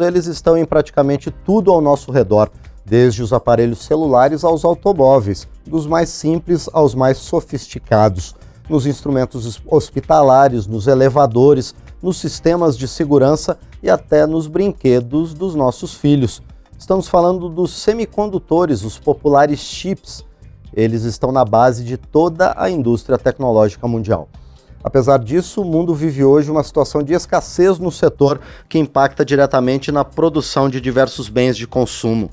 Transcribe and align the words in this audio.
eles 0.00 0.26
estão 0.26 0.56
em 0.56 0.64
praticamente 0.64 1.30
tudo 1.30 1.70
ao 1.70 1.80
nosso 1.80 2.10
redor, 2.10 2.50
desde 2.84 3.22
os 3.22 3.32
aparelhos 3.32 3.84
celulares 3.84 4.42
aos 4.42 4.64
automóveis, 4.64 5.46
dos 5.66 5.86
mais 5.86 6.08
simples 6.08 6.68
aos 6.72 6.94
mais 6.94 7.18
sofisticados, 7.18 8.34
nos 8.68 8.86
instrumentos 8.86 9.60
hospitalares, 9.66 10.66
nos 10.66 10.86
elevadores, 10.86 11.74
nos 12.02 12.18
sistemas 12.18 12.76
de 12.76 12.88
segurança 12.88 13.58
e 13.82 13.90
até 13.90 14.26
nos 14.26 14.46
brinquedos 14.46 15.34
dos 15.34 15.54
nossos 15.54 15.94
filhos. 15.94 16.42
Estamos 16.78 17.08
falando 17.08 17.48
dos 17.48 17.72
semicondutores, 17.72 18.82
os 18.84 18.98
populares 18.98 19.60
chips. 19.60 20.24
Eles 20.72 21.02
estão 21.02 21.30
na 21.30 21.44
base 21.44 21.84
de 21.84 21.96
toda 21.96 22.54
a 22.56 22.70
indústria 22.70 23.18
tecnológica 23.18 23.86
mundial. 23.86 24.28
Apesar 24.82 25.18
disso, 25.18 25.60
o 25.60 25.64
mundo 25.64 25.94
vive 25.94 26.24
hoje 26.24 26.50
uma 26.50 26.62
situação 26.62 27.02
de 27.02 27.12
escassez 27.12 27.78
no 27.78 27.92
setor 27.92 28.40
que 28.68 28.78
impacta 28.78 29.24
diretamente 29.24 29.92
na 29.92 30.04
produção 30.04 30.70
de 30.70 30.80
diversos 30.80 31.28
bens 31.28 31.56
de 31.56 31.66
consumo. 31.66 32.30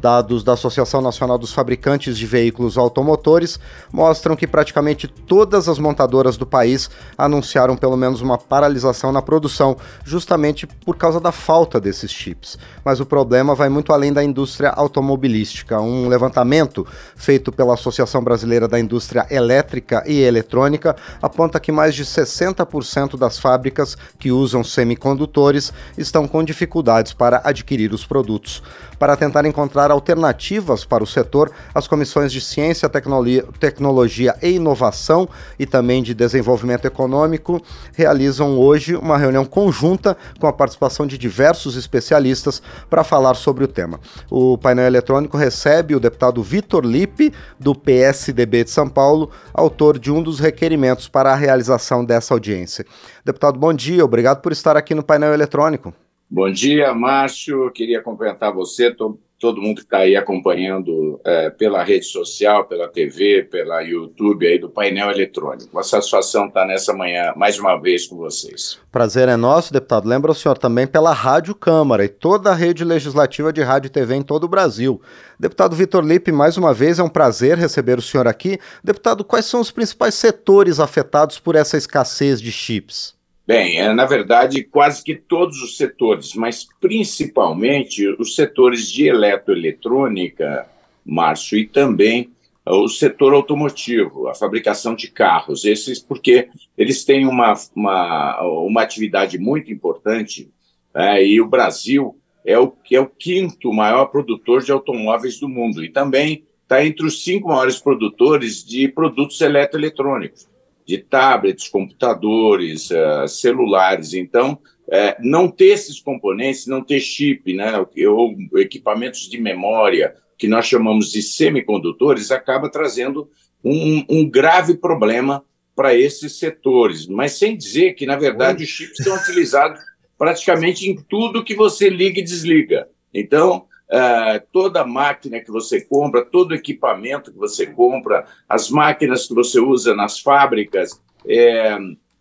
Dados 0.00 0.42
da 0.42 0.54
Associação 0.54 1.02
Nacional 1.02 1.36
dos 1.36 1.52
Fabricantes 1.52 2.16
de 2.16 2.26
Veículos 2.26 2.78
Automotores 2.78 3.60
mostram 3.92 4.34
que 4.34 4.46
praticamente 4.46 5.06
todas 5.06 5.68
as 5.68 5.78
montadoras 5.78 6.38
do 6.38 6.46
país 6.46 6.88
anunciaram 7.18 7.76
pelo 7.76 7.96
menos 7.96 8.22
uma 8.22 8.38
paralisação 8.38 9.12
na 9.12 9.20
produção, 9.20 9.76
justamente 10.02 10.66
por 10.66 10.96
causa 10.96 11.20
da 11.20 11.30
falta 11.30 11.78
desses 11.78 12.10
chips. 12.10 12.58
Mas 12.82 12.98
o 12.98 13.06
problema 13.06 13.54
vai 13.54 13.68
muito 13.68 13.92
além 13.92 14.12
da 14.12 14.24
indústria 14.24 14.70
automobilística. 14.70 15.78
Um 15.80 16.08
levantamento 16.08 16.86
feito 17.14 17.52
pela 17.52 17.74
Associação 17.74 18.24
Brasileira 18.24 18.66
da 18.66 18.80
Indústria 18.80 19.26
Elétrica 19.30 20.02
e 20.06 20.20
Eletrônica 20.20 20.96
aponta 21.20 21.60
que 21.60 21.70
mais 21.70 21.94
de 21.94 22.04
60% 22.04 23.18
das 23.18 23.38
fábricas 23.38 23.96
que 24.18 24.32
usam 24.32 24.64
semicondutores 24.64 25.72
estão 25.98 26.26
com 26.26 26.42
dificuldades 26.42 27.12
para 27.12 27.42
adquirir 27.44 27.92
os 27.92 28.06
produtos. 28.06 28.62
Para 28.98 29.16
tentar 29.16 29.44
encontrar 29.44 29.89
alternativas 29.90 30.84
para 30.84 31.02
o 31.02 31.06
setor, 31.06 31.50
as 31.74 31.86
comissões 31.86 32.32
de 32.32 32.40
Ciência, 32.40 32.88
Tecnologia, 32.88 34.36
e 34.42 34.50
Inovação 34.50 35.28
e 35.58 35.66
também 35.66 36.02
de 36.02 36.14
Desenvolvimento 36.14 36.84
Econômico 36.84 37.60
realizam 37.94 38.58
hoje 38.58 38.94
uma 38.96 39.18
reunião 39.18 39.44
conjunta 39.44 40.16
com 40.38 40.46
a 40.46 40.52
participação 40.52 41.06
de 41.06 41.18
diversos 41.18 41.76
especialistas 41.76 42.62
para 42.88 43.04
falar 43.04 43.34
sobre 43.34 43.64
o 43.64 43.68
tema. 43.68 44.00
O 44.30 44.56
painel 44.56 44.86
eletrônico 44.86 45.36
recebe 45.36 45.94
o 45.94 46.00
deputado 46.00 46.42
Vitor 46.42 46.84
Lipe, 46.84 47.32
do 47.58 47.74
PSDB 47.74 48.64
de 48.64 48.70
São 48.70 48.88
Paulo, 48.88 49.30
autor 49.52 49.98
de 49.98 50.10
um 50.10 50.22
dos 50.22 50.38
requerimentos 50.38 51.08
para 51.08 51.32
a 51.32 51.36
realização 51.36 52.04
dessa 52.04 52.34
audiência. 52.34 52.84
Deputado, 53.24 53.58
bom 53.58 53.72
dia, 53.72 54.04
obrigado 54.04 54.40
por 54.40 54.52
estar 54.52 54.76
aqui 54.76 54.94
no 54.94 55.02
painel 55.02 55.32
eletrônico. 55.32 55.94
Bom 56.28 56.50
dia, 56.50 56.94
Márcio. 56.94 57.70
Queria 57.72 58.00
cumprimentar 58.00 58.52
você, 58.52 58.88
estou 58.88 59.18
todo 59.40 59.60
mundo 59.60 59.76
que 59.76 59.84
está 59.84 59.98
aí 59.98 60.14
acompanhando 60.14 61.18
é, 61.24 61.48
pela 61.48 61.82
rede 61.82 62.04
social, 62.04 62.66
pela 62.66 62.86
TV, 62.86 63.42
pela 63.50 63.80
YouTube 63.80 64.46
aí 64.46 64.58
do 64.58 64.68
painel 64.68 65.10
eletrônico. 65.10 65.70
Uma 65.72 65.82
satisfação 65.82 66.46
estar 66.46 66.66
nessa 66.66 66.92
manhã 66.92 67.32
mais 67.34 67.58
uma 67.58 67.78
vez 67.78 68.06
com 68.06 68.16
vocês. 68.16 68.78
Prazer 68.92 69.28
é 69.28 69.36
nosso, 69.36 69.72
deputado. 69.72 70.06
Lembra 70.06 70.30
o 70.30 70.34
senhor 70.34 70.58
também 70.58 70.86
pela 70.86 71.14
Rádio 71.14 71.54
Câmara 71.54 72.04
e 72.04 72.08
toda 72.08 72.50
a 72.50 72.54
rede 72.54 72.84
legislativa 72.84 73.50
de 73.50 73.62
rádio 73.62 73.88
e 73.88 73.90
TV 73.90 74.14
em 74.14 74.22
todo 74.22 74.44
o 74.44 74.48
Brasil. 74.48 75.00
Deputado 75.38 75.74
Vitor 75.74 76.04
Lipe, 76.04 76.30
mais 76.30 76.58
uma 76.58 76.74
vez 76.74 76.98
é 76.98 77.02
um 77.02 77.08
prazer 77.08 77.56
receber 77.56 77.98
o 77.98 78.02
senhor 78.02 78.28
aqui. 78.28 78.58
Deputado, 78.84 79.24
quais 79.24 79.46
são 79.46 79.60
os 79.60 79.70
principais 79.70 80.14
setores 80.14 80.78
afetados 80.78 81.38
por 81.38 81.56
essa 81.56 81.78
escassez 81.78 82.42
de 82.42 82.52
chips? 82.52 83.18
Bem, 83.50 83.80
é, 83.80 83.92
na 83.92 84.06
verdade, 84.06 84.62
quase 84.62 85.02
que 85.02 85.16
todos 85.16 85.60
os 85.60 85.76
setores, 85.76 86.34
mas 86.34 86.68
principalmente 86.80 88.06
os 88.06 88.36
setores 88.36 88.88
de 88.88 89.08
eletroeletrônica, 89.08 90.68
Márcio, 91.04 91.58
e 91.58 91.66
também 91.66 92.30
o 92.64 92.86
setor 92.86 93.32
automotivo, 93.32 94.28
a 94.28 94.36
fabricação 94.36 94.94
de 94.94 95.10
carros, 95.10 95.64
esses 95.64 95.98
porque 95.98 96.48
eles 96.78 97.04
têm 97.04 97.26
uma, 97.26 97.54
uma, 97.74 98.40
uma 98.40 98.82
atividade 98.82 99.36
muito 99.36 99.72
importante 99.72 100.48
é, 100.94 101.26
e 101.26 101.40
o 101.40 101.48
Brasil 101.48 102.16
é 102.46 102.56
o, 102.56 102.72
é 102.88 103.00
o 103.00 103.06
quinto 103.06 103.72
maior 103.72 104.04
produtor 104.12 104.62
de 104.62 104.70
automóveis 104.70 105.40
do 105.40 105.48
mundo. 105.48 105.84
E 105.84 105.90
também 105.90 106.44
está 106.62 106.86
entre 106.86 107.04
os 107.04 107.24
cinco 107.24 107.48
maiores 107.48 107.80
produtores 107.80 108.64
de 108.64 108.86
produtos 108.86 109.40
eletroeletrônicos 109.40 110.48
de 110.86 110.98
tablets, 110.98 111.68
computadores, 111.68 112.90
uh, 112.90 113.28
celulares. 113.28 114.14
Então, 114.14 114.58
uh, 114.88 115.14
não 115.20 115.48
ter 115.48 115.66
esses 115.66 116.00
componentes, 116.00 116.66
não 116.66 116.82
ter 116.82 117.00
chip, 117.00 117.52
né, 117.54 117.72
ou 118.08 118.36
equipamentos 118.56 119.28
de 119.28 119.40
memória, 119.40 120.14
que 120.38 120.48
nós 120.48 120.66
chamamos 120.66 121.12
de 121.12 121.22
semicondutores, 121.22 122.30
acaba 122.30 122.70
trazendo 122.70 123.30
um, 123.62 124.04
um 124.08 124.28
grave 124.28 124.74
problema 124.76 125.44
para 125.76 125.94
esses 125.94 126.38
setores. 126.38 127.06
Mas 127.06 127.32
sem 127.32 127.56
dizer 127.56 127.94
que, 127.94 128.06
na 128.06 128.16
verdade, 128.16 128.64
os 128.64 128.70
chips 128.70 129.04
são 129.04 129.16
utilizados 129.16 129.80
praticamente 130.18 130.88
em 130.88 130.96
tudo 130.96 131.44
que 131.44 131.54
você 131.54 131.88
liga 131.88 132.20
e 132.20 132.24
desliga. 132.24 132.88
Então, 133.12 133.66
Uh, 133.92 134.40
toda 134.52 134.86
máquina 134.86 135.40
que 135.40 135.50
você 135.50 135.80
compra, 135.80 136.24
todo 136.24 136.54
equipamento 136.54 137.32
que 137.32 137.38
você 137.38 137.66
compra, 137.66 138.24
as 138.48 138.70
máquinas 138.70 139.26
que 139.26 139.34
você 139.34 139.58
usa 139.58 139.96
nas 139.96 140.20
fábricas, 140.20 141.02
é, 141.26 141.76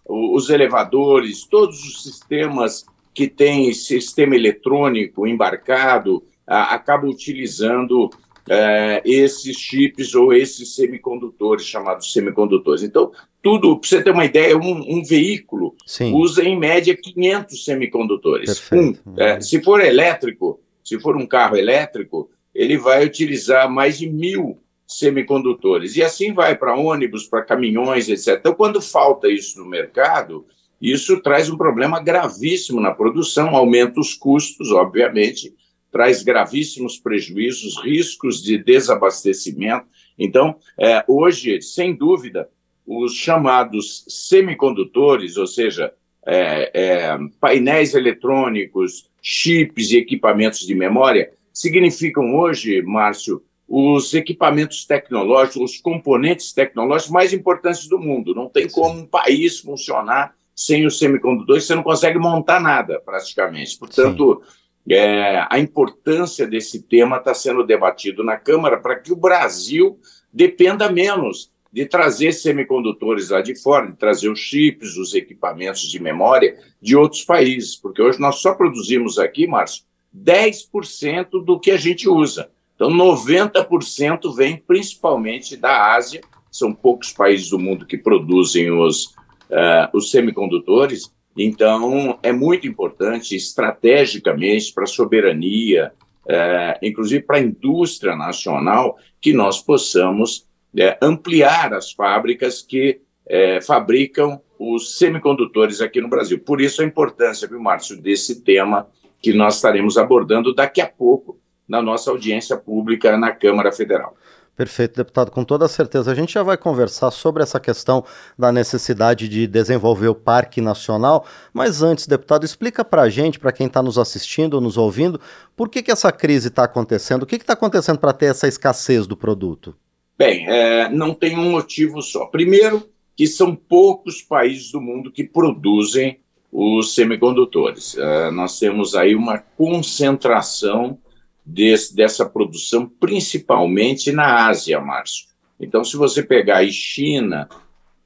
os 0.05 0.49
elevadores, 0.49 1.45
todos 1.45 1.83
os 1.83 2.01
sistemas 2.01 2.85
que 3.13 3.27
têm 3.27 3.71
sistema 3.73 4.35
eletrônico 4.35 5.27
embarcado 5.27 6.17
uh, 6.17 6.23
acabam 6.69 7.09
utilizando 7.09 8.05
uh, 8.05 9.01
esses 9.05 9.57
chips 9.57 10.15
ou 10.15 10.33
esses 10.33 10.73
semicondutores, 10.73 11.65
chamados 11.65 12.11
semicondutores. 12.11 12.81
Então, 12.81 13.11
tudo, 13.41 13.77
para 13.77 13.87
você 13.87 14.01
ter 14.01 14.11
uma 14.11 14.25
ideia, 14.25 14.57
um, 14.57 14.97
um 14.97 15.03
veículo 15.03 15.75
Sim. 15.85 16.13
usa 16.13 16.43
em 16.43 16.57
média 16.57 16.95
500 16.95 17.63
semicondutores. 17.63 18.71
Um, 18.71 18.95
é, 19.17 19.39
se 19.39 19.61
for 19.61 19.79
elétrico, 19.81 20.59
se 20.89 20.99
for 20.99 21.15
um 21.15 21.27
carro 21.27 21.55
elétrico, 21.55 22.31
ele 22.53 22.75
vai 22.75 23.05
utilizar 23.05 23.69
mais 23.69 23.99
de 23.99 24.09
mil 24.09 24.59
semicondutores. 24.87 25.95
E 25.95 26.01
assim 26.01 26.33
vai 26.33 26.57
para 26.57 26.75
ônibus, 26.75 27.27
para 27.27 27.43
caminhões, 27.43 28.09
etc. 28.09 28.37
Então, 28.39 28.55
quando 28.55 28.81
falta 28.81 29.29
isso 29.29 29.59
no 29.59 29.69
mercado, 29.69 30.47
isso 30.81 31.21
traz 31.21 31.47
um 31.47 31.55
problema 31.55 32.01
gravíssimo 32.01 32.81
na 32.81 32.91
produção, 32.91 33.55
aumenta 33.55 33.99
os 33.99 34.15
custos, 34.15 34.71
obviamente, 34.71 35.53
traz 35.91 36.23
gravíssimos 36.23 36.97
prejuízos, 36.97 37.79
riscos 37.83 38.41
de 38.41 38.57
desabastecimento. 38.57 39.85
Então, 40.17 40.55
é, 40.75 41.03
hoje, 41.07 41.61
sem 41.61 41.95
dúvida, 41.95 42.49
os 42.83 43.13
chamados 43.13 44.05
semicondutores, 44.07 45.37
ou 45.37 45.45
seja, 45.45 45.93
é, 46.25 46.71
é, 46.73 47.17
painéis 47.39 47.93
eletrônicos, 47.93 49.09
chips 49.21 49.91
e 49.91 49.97
equipamentos 49.97 50.59
de 50.59 50.75
memória 50.75 51.31
significam 51.53 52.35
hoje, 52.35 52.81
Márcio, 52.81 53.43
os 53.67 54.13
equipamentos 54.13 54.85
tecnológicos, 54.85 55.73
os 55.73 55.81
componentes 55.81 56.51
tecnológicos 56.53 57.11
mais 57.11 57.33
importantes 57.33 57.87
do 57.87 57.99
mundo. 57.99 58.33
Não 58.33 58.49
tem 58.49 58.67
como 58.67 59.01
um 59.01 59.05
país 59.05 59.59
funcionar 59.59 60.33
sem 60.55 60.85
os 60.85 60.97
semicondutores, 60.97 61.65
você 61.65 61.75
não 61.75 61.83
consegue 61.83 62.19
montar 62.19 62.59
nada, 62.59 62.99
praticamente. 62.99 63.77
Portanto, 63.77 64.41
é, 64.89 65.45
a 65.49 65.59
importância 65.59 66.45
desse 66.47 66.81
tema 66.81 67.17
está 67.17 67.33
sendo 67.33 67.63
debatido 67.63 68.23
na 68.23 68.35
Câmara 68.35 68.77
para 68.77 68.99
que 68.99 69.13
o 69.13 69.15
Brasil 69.15 69.99
dependa 70.33 70.91
menos 70.91 71.51
de 71.71 71.85
trazer 71.85 72.31
semicondutores 72.31 73.29
lá 73.29 73.41
de 73.41 73.55
fora, 73.55 73.87
de 73.87 73.95
trazer 73.95 74.29
os 74.29 74.39
chips, 74.39 74.97
os 74.97 75.13
equipamentos 75.13 75.81
de 75.81 76.01
memória 76.01 76.57
de 76.81 76.95
outros 76.95 77.23
países, 77.23 77.75
porque 77.75 78.01
hoje 78.01 78.19
nós 78.19 78.37
só 78.37 78.53
produzimos 78.55 79.19
aqui, 79.19 79.45
Márcio, 79.45 79.83
10% 80.15 81.43
do 81.43 81.59
que 81.59 81.71
a 81.71 81.77
gente 81.77 82.09
usa. 82.09 82.49
Então, 82.75 82.89
90% 82.89 84.33
vem 84.35 84.57
principalmente 84.57 85.55
da 85.55 85.93
Ásia, 85.93 86.21
são 86.51 86.73
poucos 86.73 87.11
países 87.11 87.49
do 87.49 87.59
mundo 87.59 87.85
que 87.85 87.97
produzem 87.97 88.71
os, 88.71 89.05
uh, 89.05 89.89
os 89.93 90.09
semicondutores, 90.09 91.13
então 91.37 92.17
é 92.23 92.31
muito 92.31 92.67
importante 92.67 93.35
estrategicamente 93.35 94.73
para 94.73 94.85
a 94.85 94.87
soberania, 94.87 95.91
uh, 96.25 96.79
inclusive 96.81 97.23
para 97.23 97.37
a 97.37 97.41
indústria 97.41 98.15
nacional, 98.15 98.97
que 99.21 99.33
nós 99.33 99.61
possamos 99.61 100.48
é, 100.77 100.97
ampliar 101.01 101.73
as 101.73 101.91
fábricas 101.91 102.61
que 102.61 103.01
é, 103.27 103.61
fabricam 103.61 104.41
os 104.57 104.97
semicondutores 104.97 105.81
aqui 105.81 106.01
no 106.01 106.09
Brasil. 106.09 106.39
Por 106.39 106.59
isso 106.59 106.81
a 106.81 106.85
importância, 106.85 107.47
viu, 107.47 107.59
Márcio, 107.59 108.01
desse 108.01 108.41
tema 108.41 108.87
que 109.21 109.33
nós 109.33 109.55
estaremos 109.55 109.97
abordando 109.97 110.53
daqui 110.53 110.81
a 110.81 110.87
pouco 110.87 111.39
na 111.67 111.81
nossa 111.81 112.09
audiência 112.09 112.57
pública 112.57 113.17
na 113.17 113.31
Câmara 113.31 113.71
Federal. 113.71 114.15
Perfeito, 114.55 114.97
deputado, 114.97 115.31
com 115.31 115.45
toda 115.45 115.69
certeza. 115.69 116.11
A 116.11 116.15
gente 116.15 116.33
já 116.33 116.43
vai 116.43 116.57
conversar 116.57 117.11
sobre 117.11 117.41
essa 117.41 117.61
questão 117.61 118.03
da 118.37 118.51
necessidade 118.51 119.29
de 119.29 119.47
desenvolver 119.47 120.09
o 120.09 120.15
Parque 120.15 120.59
Nacional, 120.59 121.25
mas 121.53 121.81
antes, 121.81 122.05
deputado, 122.05 122.43
explica 122.43 122.83
para 122.83 123.03
a 123.03 123.09
gente, 123.09 123.39
para 123.39 123.53
quem 123.53 123.67
está 123.67 123.81
nos 123.81 123.97
assistindo, 123.97 124.59
nos 124.59 124.75
ouvindo, 124.75 125.17
por 125.55 125.69
que, 125.69 125.81
que 125.81 125.91
essa 125.91 126.11
crise 126.11 126.49
está 126.49 126.65
acontecendo, 126.65 127.23
o 127.23 127.25
que 127.25 127.37
está 127.37 127.53
acontecendo 127.53 127.99
para 127.99 128.11
ter 128.11 128.25
essa 128.25 128.49
escassez 128.49 129.07
do 129.07 129.15
produto? 129.15 129.77
Bem, 130.19 130.45
é, 130.49 130.89
não 130.89 131.13
tem 131.13 131.39
um 131.39 131.51
motivo 131.51 132.01
só. 132.01 132.25
Primeiro, 132.25 132.89
que 133.15 133.25
são 133.25 133.55
poucos 133.55 134.21
países 134.21 134.69
do 134.69 134.81
mundo 134.81 135.13
que 135.13 135.23
produzem 135.23 136.19
os 136.51 136.93
semicondutores. 136.93 137.93
Uh, 137.93 138.29
nós 138.33 138.59
temos 138.59 138.95
aí 138.95 139.15
uma 139.15 139.37
concentração 139.37 140.99
desse, 141.45 141.95
dessa 141.95 142.25
produção, 142.25 142.85
principalmente 142.85 144.11
na 144.11 144.49
Ásia, 144.49 144.81
Márcio. 144.81 145.29
Então, 145.57 145.85
se 145.85 145.95
você 145.95 146.21
pegar 146.21 146.57
aí 146.57 146.71
China, 146.73 147.47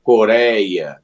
Coreia, 0.04 1.00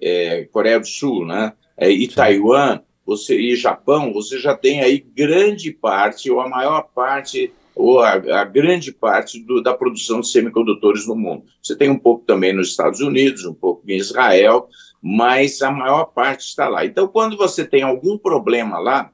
é, 0.00 0.44
Coreia 0.44 0.78
do 0.78 0.86
Sul, 0.86 1.26
né, 1.26 1.54
é, 1.76 1.90
e. 1.90 2.06
Taiwan, 2.06 2.82
você 3.04 3.36
e 3.36 3.56
Japão, 3.56 4.12
você 4.12 4.38
já 4.38 4.56
tem 4.56 4.80
aí 4.80 5.00
grande 5.00 5.72
parte 5.72 6.30
ou 6.30 6.40
a 6.40 6.48
maior 6.48 6.82
parte 6.94 7.52
ou 7.74 8.00
a, 8.00 8.12
a 8.12 8.44
grande 8.44 8.92
parte 8.92 9.40
do, 9.40 9.62
da 9.62 9.74
produção 9.74 10.20
de 10.20 10.28
semicondutores 10.28 11.06
no 11.06 11.16
mundo. 11.16 11.44
Você 11.62 11.76
tem 11.76 11.90
um 11.90 11.98
pouco 11.98 12.24
também 12.24 12.52
nos 12.52 12.68
Estados 12.68 13.00
Unidos, 13.00 13.44
um 13.44 13.54
pouco 13.54 13.82
em 13.88 13.96
Israel, 13.96 14.68
mas 15.00 15.62
a 15.62 15.70
maior 15.70 16.06
parte 16.06 16.40
está 16.40 16.68
lá. 16.68 16.84
Então, 16.84 17.08
quando 17.08 17.36
você 17.36 17.64
tem 17.64 17.82
algum 17.82 18.16
problema 18.16 18.78
lá, 18.78 19.10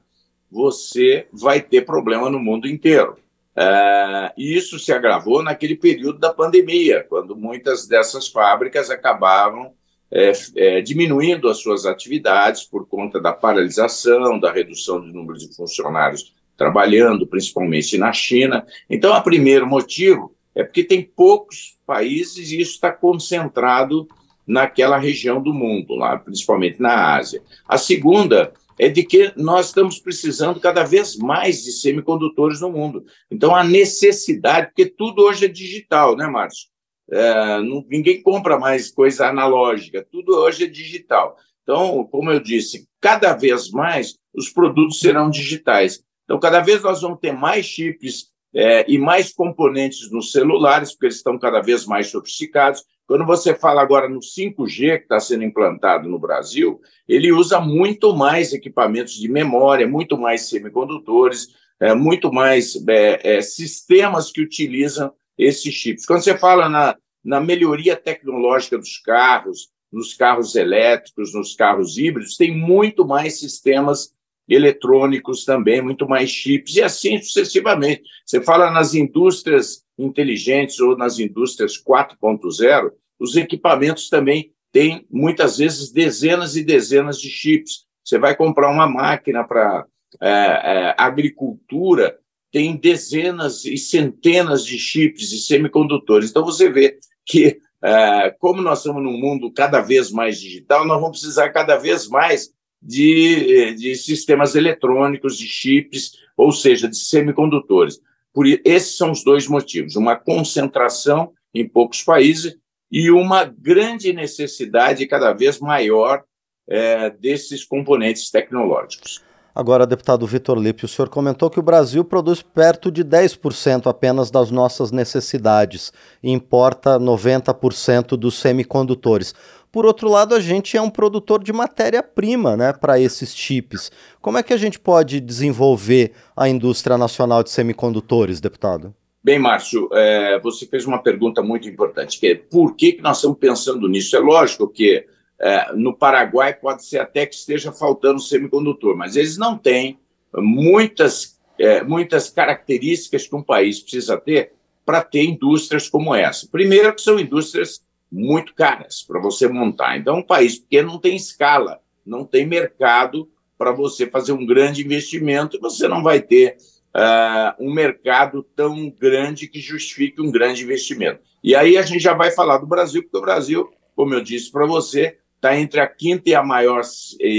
você 0.51 1.27
vai 1.31 1.61
ter 1.61 1.85
problema 1.85 2.29
no 2.29 2.39
mundo 2.39 2.67
inteiro. 2.67 3.17
Uh, 3.55 4.31
e 4.37 4.55
isso 4.55 4.79
se 4.79 4.93
agravou 4.93 5.43
naquele 5.43 5.75
período 5.75 6.19
da 6.19 6.33
pandemia, 6.33 7.05
quando 7.09 7.35
muitas 7.35 7.87
dessas 7.87 8.27
fábricas 8.27 8.89
acabavam 8.89 9.73
é, 10.11 10.31
é, 10.55 10.81
diminuindo 10.81 11.49
as 11.49 11.57
suas 11.59 11.85
atividades 11.85 12.63
por 12.63 12.87
conta 12.87 13.19
da 13.19 13.31
paralisação, 13.31 14.39
da 14.39 14.51
redução 14.51 14.99
do 14.99 15.07
número 15.07 15.37
de 15.37 15.53
funcionários 15.55 16.33
trabalhando, 16.59 17.25
principalmente 17.25 17.97
na 17.97 18.11
China. 18.11 18.67
Então, 18.89 19.17
o 19.17 19.23
primeiro 19.23 19.65
motivo 19.65 20.35
é 20.53 20.61
porque 20.61 20.83
tem 20.83 21.01
poucos 21.01 21.77
países 21.87 22.51
e 22.51 22.59
isso 22.59 22.73
está 22.73 22.91
concentrado 22.91 24.05
naquela 24.45 24.97
região 24.97 25.41
do 25.41 25.53
mundo, 25.53 25.95
lá, 25.95 26.17
principalmente 26.17 26.81
na 26.81 27.15
Ásia. 27.15 27.41
A 27.65 27.77
segunda 27.77 28.51
é 28.77 28.89
de 28.89 29.03
que 29.03 29.31
nós 29.37 29.67
estamos 29.67 29.99
precisando 29.99 30.59
cada 30.59 30.83
vez 30.83 31.15
mais 31.15 31.63
de 31.63 31.71
semicondutores 31.71 32.59
no 32.59 32.71
mundo. 32.71 33.05
Então, 33.31 33.55
a 33.55 33.63
necessidade, 33.63 34.67
porque 34.67 34.85
tudo 34.85 35.23
hoje 35.23 35.45
é 35.45 35.49
digital, 35.49 36.15
né, 36.15 36.27
Márcio? 36.27 36.67
É, 37.11 37.61
não, 37.61 37.85
ninguém 37.89 38.21
compra 38.21 38.59
mais 38.59 38.91
coisa 38.91 39.27
analógica, 39.27 40.05
tudo 40.11 40.35
hoje 40.35 40.65
é 40.65 40.67
digital. 40.67 41.37
Então, 41.63 42.03
como 42.11 42.31
eu 42.31 42.39
disse, 42.39 42.87
cada 42.99 43.33
vez 43.33 43.69
mais 43.69 44.17
os 44.33 44.49
produtos 44.49 44.99
serão 44.99 45.29
digitais. 45.29 46.03
Então, 46.29 46.39
cada 46.39 46.59
vez 46.59 46.83
nós 46.83 47.01
vamos 47.01 47.19
ter 47.19 47.31
mais 47.31 47.65
chips 47.65 48.27
é, 48.53 48.85
e 48.87 48.99
mais 48.99 49.33
componentes 49.33 50.11
nos 50.11 50.31
celulares, 50.31 50.91
porque 50.91 51.07
eles 51.07 51.15
estão 51.15 51.39
cada 51.39 51.59
vez 51.59 51.87
mais 51.87 52.11
sofisticados. 52.11 52.83
Quando 53.07 53.25
você 53.25 53.55
fala 53.55 53.81
agora 53.81 54.07
no 54.07 54.19
5G 54.19 54.97
que 54.99 55.03
está 55.05 55.19
sendo 55.19 55.43
implantado 55.43 56.07
no 56.07 56.19
Brasil, 56.19 56.79
ele 57.07 57.31
usa 57.31 57.59
muito 57.59 58.15
mais 58.15 58.53
equipamentos 58.53 59.13
de 59.13 59.27
memória, 59.27 59.87
muito 59.87 60.19
mais 60.19 60.47
semicondutores, 60.47 61.47
é, 61.79 61.95
muito 61.95 62.31
mais 62.31 62.75
é, 62.87 63.37
é, 63.37 63.41
sistemas 63.41 64.31
que 64.31 64.39
utilizam 64.39 65.11
esses 65.35 65.73
chips. 65.73 66.05
Quando 66.05 66.23
você 66.23 66.37
fala 66.37 66.69
na, 66.69 66.95
na 67.23 67.41
melhoria 67.41 67.95
tecnológica 67.95 68.77
dos 68.77 68.99
carros, 68.99 69.69
nos 69.91 70.13
carros 70.13 70.55
elétricos, 70.55 71.33
nos 71.33 71.55
carros 71.55 71.97
híbridos, 71.97 72.37
tem 72.37 72.55
muito 72.55 73.03
mais 73.03 73.39
sistemas 73.39 74.13
eletrônicos 74.49 75.45
também, 75.45 75.81
muito 75.81 76.07
mais 76.07 76.29
chips, 76.29 76.75
e 76.75 76.81
assim 76.81 77.21
sucessivamente. 77.21 78.01
Você 78.25 78.41
fala 78.41 78.71
nas 78.71 78.93
indústrias 78.93 79.83
inteligentes 79.97 80.79
ou 80.79 80.97
nas 80.97 81.19
indústrias 81.19 81.73
4.0, 81.81 82.91
os 83.19 83.35
equipamentos 83.35 84.09
também 84.09 84.51
têm, 84.71 85.05
muitas 85.11 85.57
vezes, 85.57 85.91
dezenas 85.91 86.55
e 86.55 86.63
dezenas 86.63 87.19
de 87.19 87.29
chips. 87.29 87.85
Você 88.03 88.17
vai 88.17 88.35
comprar 88.35 88.71
uma 88.71 88.87
máquina 88.87 89.43
para 89.43 89.85
é, 90.21 90.29
é, 90.29 90.95
agricultura, 90.97 92.17
tem 92.51 92.75
dezenas 92.75 93.65
e 93.65 93.77
centenas 93.77 94.65
de 94.65 94.79
chips 94.79 95.31
e 95.31 95.39
semicondutores. 95.39 96.29
Então, 96.29 96.43
você 96.43 96.69
vê 96.69 96.97
que, 97.25 97.59
é, 97.83 98.35
como 98.39 98.61
nós 98.61 98.79
estamos 98.79 99.03
num 99.03 99.19
mundo 99.19 99.51
cada 99.51 99.81
vez 99.81 100.11
mais 100.11 100.39
digital, 100.39 100.85
nós 100.85 100.99
vamos 100.99 101.19
precisar 101.19 101.49
cada 101.49 101.77
vez 101.77 102.07
mais 102.07 102.49
de, 102.81 103.73
de 103.73 103.95
sistemas 103.95 104.55
eletrônicos, 104.55 105.37
de 105.37 105.47
chips, 105.47 106.13
ou 106.35 106.51
seja, 106.51 106.87
de 106.87 106.97
semicondutores. 106.97 107.99
Por, 108.33 108.45
esses 108.47 108.95
são 108.97 109.11
os 109.11 109.23
dois 109.23 109.47
motivos: 109.47 109.95
uma 109.95 110.15
concentração 110.15 111.31
em 111.53 111.67
poucos 111.67 112.03
países 112.03 112.57
e 112.91 113.11
uma 113.11 113.43
grande 113.45 114.13
necessidade 114.13 115.05
cada 115.07 115.33
vez 115.33 115.59
maior 115.59 116.23
é, 116.67 117.09
desses 117.09 117.63
componentes 117.65 118.29
tecnológicos. 118.29 119.23
Agora, 119.53 119.85
deputado 119.85 120.25
Vitor 120.25 120.57
Lippe, 120.57 120.85
o 120.85 120.87
senhor 120.87 121.09
comentou 121.09 121.49
que 121.49 121.59
o 121.59 121.63
Brasil 121.63 122.05
produz 122.05 122.41
perto 122.41 122.91
de 122.91 123.03
10% 123.03 123.87
apenas 123.87 124.31
das 124.31 124.51
nossas 124.51 124.91
necessidades 124.91 125.91
e 126.23 126.31
importa 126.31 126.99
90% 126.99 128.15
dos 128.15 128.39
semicondutores. 128.39 129.33
Por 129.71 129.85
outro 129.85 130.09
lado, 130.09 130.33
a 130.33 130.39
gente 130.39 130.75
é 130.75 130.81
um 130.81 130.89
produtor 130.89 131.43
de 131.43 131.53
matéria-prima 131.53 132.57
né, 132.57 132.73
para 132.73 132.99
esses 132.99 133.35
chips. 133.35 133.91
Como 134.21 134.37
é 134.37 134.43
que 134.43 134.53
a 134.53 134.57
gente 134.57 134.79
pode 134.79 135.19
desenvolver 135.19 136.11
a 136.35 136.49
indústria 136.49 136.97
nacional 136.97 137.43
de 137.43 137.51
semicondutores, 137.51 138.41
deputado? 138.41 138.93
Bem, 139.23 139.37
Márcio, 139.37 139.89
é, 139.93 140.39
você 140.39 140.65
fez 140.65 140.85
uma 140.85 141.03
pergunta 141.03 141.41
muito 141.43 141.67
importante, 141.67 142.19
que 142.19 142.27
é 142.27 142.35
por 142.35 142.75
que, 142.75 142.93
que 142.93 143.01
nós 143.01 143.17
estamos 143.17 143.37
pensando 143.37 143.87
nisso? 143.87 144.15
É 144.15 144.19
lógico 144.19 144.67
que 144.67 145.05
é, 145.39 145.73
no 145.73 145.95
Paraguai 145.95 146.53
pode 146.53 146.85
ser 146.85 146.99
até 146.99 147.25
que 147.25 147.35
esteja 147.35 147.71
faltando 147.71 148.19
semicondutor, 148.19 148.95
mas 148.95 149.15
eles 149.15 149.37
não 149.37 149.57
têm 149.57 149.99
muitas, 150.35 151.39
é, 151.59 151.83
muitas 151.83 152.29
características 152.29 153.27
que 153.27 153.35
um 153.35 153.43
país 153.43 153.79
precisa 153.79 154.17
ter 154.17 154.53
para 154.85 155.03
ter 155.03 155.23
indústrias 155.23 155.87
como 155.87 156.15
essa. 156.15 156.47
Primeiro, 156.51 156.93
que 156.95 157.01
são 157.01 157.19
indústrias 157.19 157.81
muito 158.11 158.53
caras 158.53 159.03
para 159.03 159.21
você 159.21 159.47
montar. 159.47 159.97
Então, 159.97 160.17
um 160.17 160.23
país 160.23 160.57
pequeno 160.59 160.93
não 160.93 160.99
tem 160.99 161.15
escala, 161.15 161.79
não 162.05 162.25
tem 162.25 162.45
mercado 162.45 163.29
para 163.57 163.71
você 163.71 164.07
fazer 164.07 164.31
um 164.31 164.45
grande 164.45 164.83
investimento 164.83 165.57
e 165.57 165.59
você 165.59 165.87
não 165.87 166.01
vai 166.01 166.21
ter 166.21 166.57
uh, 166.95 167.63
um 167.63 167.73
mercado 167.73 168.43
tão 168.55 168.89
grande 168.89 169.47
que 169.47 169.59
justifique 169.59 170.21
um 170.21 170.31
grande 170.31 170.63
investimento. 170.63 171.19
E 171.43 171.55
aí 171.55 171.77
a 171.77 171.81
gente 171.81 172.01
já 172.01 172.13
vai 172.13 172.31
falar 172.31 172.57
do 172.57 172.67
Brasil, 172.67 173.03
porque 173.03 173.17
o 173.17 173.21
Brasil, 173.21 173.69
como 173.95 174.13
eu 174.13 174.21
disse 174.21 174.51
para 174.51 174.65
você, 174.65 175.17
está 175.35 175.57
entre 175.57 175.79
a 175.79 175.87
quinta 175.87 176.29
e 176.29 176.35
a 176.35 176.43
maior 176.43 176.81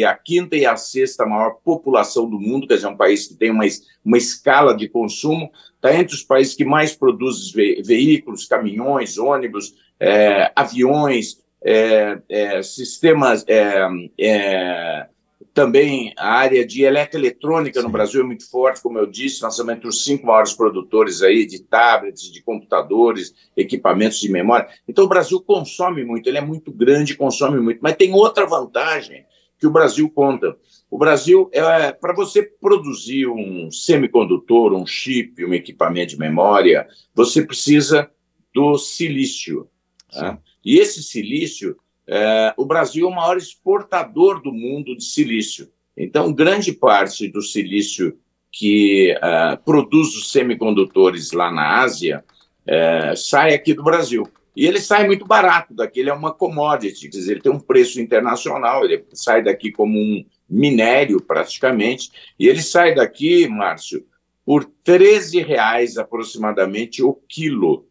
a 0.07 0.15
quinta 0.15 0.57
e 0.57 0.65
a 0.65 0.77
sexta 0.77 1.27
maior 1.27 1.59
população 1.63 2.29
do 2.29 2.41
mundo, 2.41 2.67
quer 2.67 2.77
dizer, 2.77 2.87
é 2.87 2.91
um 2.91 2.97
país 2.97 3.27
que 3.27 3.35
tem 3.35 3.51
uma, 3.51 3.65
uma 4.03 4.17
escala 4.17 4.75
de 4.75 4.89
consumo, 4.89 5.51
está 5.75 5.95
entre 5.95 6.15
os 6.15 6.23
países 6.23 6.55
que 6.55 6.65
mais 6.65 6.95
produzem 6.95 7.53
ve 7.53 7.83
veículos, 7.83 8.47
caminhões, 8.47 9.19
ônibus, 9.19 9.75
é, 10.01 10.51
aviões, 10.57 11.39
é, 11.63 12.19
é, 12.29 12.63
sistemas, 12.63 13.45
é, 13.47 13.87
é, 14.19 15.07
também 15.53 16.15
a 16.17 16.33
área 16.33 16.67
de 16.67 16.83
eletroeletrônica 16.83 17.83
no 17.83 17.91
Brasil 17.91 18.23
é 18.23 18.25
muito 18.25 18.49
forte, 18.49 18.83
como 18.83 18.99
eu 18.99 19.07
disse, 19.07 19.43
nós 19.43 19.57
somos 19.57 19.75
entre 19.75 19.89
os 19.89 20.05
cinco 20.05 20.27
maiores 20.27 20.55
produtores 20.55 21.23
aí 21.23 21.45
de 21.47 21.63
tablets, 21.63 22.33
de 22.33 22.43
computadores, 22.43 23.35
equipamentos 23.57 24.21
de 24.21 24.31
memória. 24.31 24.69
Então 24.89 25.05
o 25.05 25.09
Brasil 25.09 25.41
consome 25.41 26.05
muito, 26.05 26.29
ele 26.29 26.39
é 26.39 26.43
muito 26.43 26.73
grande, 26.73 27.17
consome 27.17 27.61
muito, 27.61 27.81
mas 27.83 27.97
tem 27.97 28.15
outra 28.15 28.47
vantagem 28.47 29.27
que 29.59 29.67
o 29.67 29.71
Brasil 29.71 30.09
conta. 30.09 30.57
O 30.91 30.97
Brasil, 30.97 31.51
é, 31.53 31.93
para 31.93 32.15
você 32.15 32.43
produzir 32.43 33.27
um 33.27 33.71
semicondutor, 33.71 34.73
um 34.73 34.87
chip, 34.87 35.45
um 35.45 35.53
equipamento 35.53 36.13
de 36.13 36.19
memória, 36.19 36.89
você 37.15 37.45
precisa 37.45 38.11
do 38.55 38.79
silício. 38.79 39.69
Né? 40.15 40.39
E 40.65 40.79
esse 40.79 41.03
silício, 41.03 41.77
é, 42.07 42.55
o 42.57 42.65
Brasil 42.65 43.07
é 43.07 43.11
o 43.11 43.15
maior 43.15 43.37
exportador 43.37 44.43
do 44.43 44.53
mundo 44.53 44.97
de 44.97 45.05
silício. 45.05 45.71
Então, 45.97 46.33
grande 46.33 46.73
parte 46.73 47.29
do 47.29 47.43
silício 47.43 48.19
que 48.51 49.17
é, 49.23 49.57
produz 49.57 50.15
os 50.17 50.33
semicondutores 50.33 51.33
lá 51.33 51.51
na 51.51 51.81
Ásia 51.81 52.25
é, 52.67 53.15
sai 53.17 53.55
aqui 53.55 53.75
do 53.75 53.83
Brasil. 53.83 54.27
E 54.57 54.67
ele 54.67 54.81
sai 54.81 55.07
muito 55.07 55.25
barato 55.25 55.73
daqui, 55.73 56.01
ele 56.01 56.11
é 56.11 56.13
uma 56.13 56.35
commodity, 56.35 57.09
quer 57.09 57.17
dizer, 57.17 57.33
ele 57.33 57.41
tem 57.41 57.53
um 57.53 57.61
preço 57.61 58.01
internacional, 58.01 58.85
ele 58.85 59.05
sai 59.13 59.43
daqui 59.43 59.71
como 59.71 59.99
um 59.99 60.25
minério 60.49 61.21
praticamente, 61.21 62.11
e 62.39 62.49
ele 62.49 62.61
sai 62.61 62.95
daqui, 62.95 63.47
Márcio, 63.47 64.05
por 64.45 64.65
13 64.83 65.43
reais 65.43 65.97
aproximadamente 65.97 67.03
o 67.03 67.15
quilo 67.29 67.87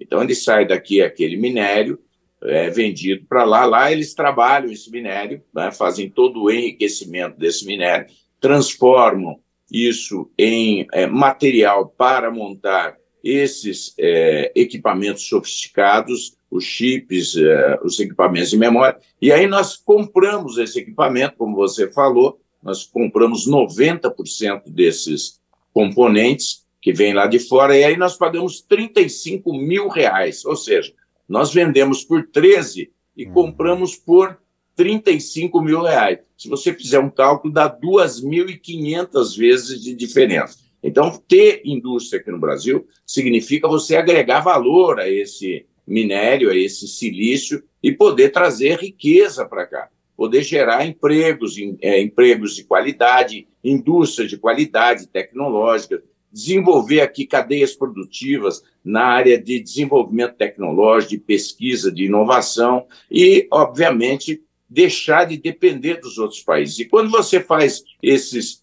Então, 0.00 0.22
ele 0.22 0.34
sai 0.34 0.66
daqui 0.66 1.02
aquele 1.02 1.36
minério, 1.36 1.98
é 2.42 2.70
vendido 2.70 3.24
para 3.28 3.44
lá. 3.44 3.64
Lá 3.64 3.90
eles 3.90 4.14
trabalham 4.14 4.70
esse 4.70 4.90
minério, 4.90 5.42
né, 5.54 5.70
fazem 5.72 6.08
todo 6.08 6.44
o 6.44 6.50
enriquecimento 6.50 7.38
desse 7.38 7.66
minério, 7.66 8.06
transformam 8.40 9.40
isso 9.70 10.30
em 10.38 10.86
é, 10.92 11.06
material 11.06 11.88
para 11.88 12.30
montar 12.30 12.96
esses 13.22 13.94
é, 13.98 14.52
equipamentos 14.54 15.28
sofisticados, 15.28 16.36
os 16.50 16.64
chips, 16.64 17.36
é, 17.36 17.78
os 17.84 17.98
equipamentos 17.98 18.50
de 18.50 18.56
memória. 18.56 18.98
E 19.20 19.30
aí 19.30 19.46
nós 19.46 19.76
compramos 19.76 20.56
esse 20.56 20.78
equipamento, 20.78 21.36
como 21.36 21.54
você 21.54 21.90
falou, 21.92 22.40
nós 22.62 22.84
compramos 22.84 23.46
90% 23.46 24.62
desses 24.68 25.40
componentes 25.72 26.66
que 26.88 26.92
vêm 26.94 27.12
lá 27.12 27.26
de 27.26 27.38
fora, 27.38 27.76
e 27.76 27.84
aí 27.84 27.98
nós 27.98 28.16
pagamos 28.16 28.62
35 28.62 29.52
mil 29.52 29.88
reais, 29.88 30.42
ou 30.46 30.56
seja, 30.56 30.90
nós 31.28 31.52
vendemos 31.52 32.02
por 32.02 32.26
13 32.28 32.90
e 33.14 33.26
uhum. 33.26 33.32
compramos 33.34 33.94
por 33.94 34.38
35 34.74 35.60
mil 35.60 35.82
reais. 35.82 36.20
Se 36.34 36.48
você 36.48 36.72
fizer 36.72 36.98
um 36.98 37.10
cálculo, 37.10 37.52
dá 37.52 37.68
2.500 37.68 39.36
vezes 39.36 39.82
de 39.82 39.94
diferença. 39.94 40.60
Então, 40.82 41.22
ter 41.28 41.60
indústria 41.62 42.22
aqui 42.22 42.30
no 42.30 42.38
Brasil 42.38 42.86
significa 43.04 43.68
você 43.68 43.94
agregar 43.94 44.40
valor 44.40 44.98
a 44.98 45.10
esse 45.10 45.66
minério, 45.86 46.48
a 46.48 46.56
esse 46.56 46.88
silício 46.88 47.62
e 47.82 47.92
poder 47.92 48.30
trazer 48.30 48.78
riqueza 48.78 49.44
para 49.44 49.66
cá, 49.66 49.90
poder 50.16 50.42
gerar 50.42 50.86
empregos, 50.86 51.54
é, 51.82 52.00
empregos 52.00 52.56
de 52.56 52.64
qualidade, 52.64 53.46
indústria 53.62 54.26
de 54.26 54.38
qualidade 54.38 55.06
tecnológica, 55.06 56.02
desenvolver 56.32 57.00
aqui 57.00 57.26
cadeias 57.26 57.74
produtivas 57.74 58.62
na 58.84 59.04
área 59.04 59.40
de 59.40 59.60
desenvolvimento 59.60 60.34
tecnológico, 60.34 61.10
de 61.10 61.18
pesquisa, 61.18 61.90
de 61.90 62.04
inovação 62.04 62.86
e, 63.10 63.46
obviamente, 63.50 64.42
deixar 64.68 65.24
de 65.24 65.36
depender 65.36 65.94
dos 65.94 66.18
outros 66.18 66.40
países. 66.40 66.78
E 66.78 66.84
quando 66.84 67.10
você 67.10 67.40
faz 67.40 67.82
esses 68.02 68.62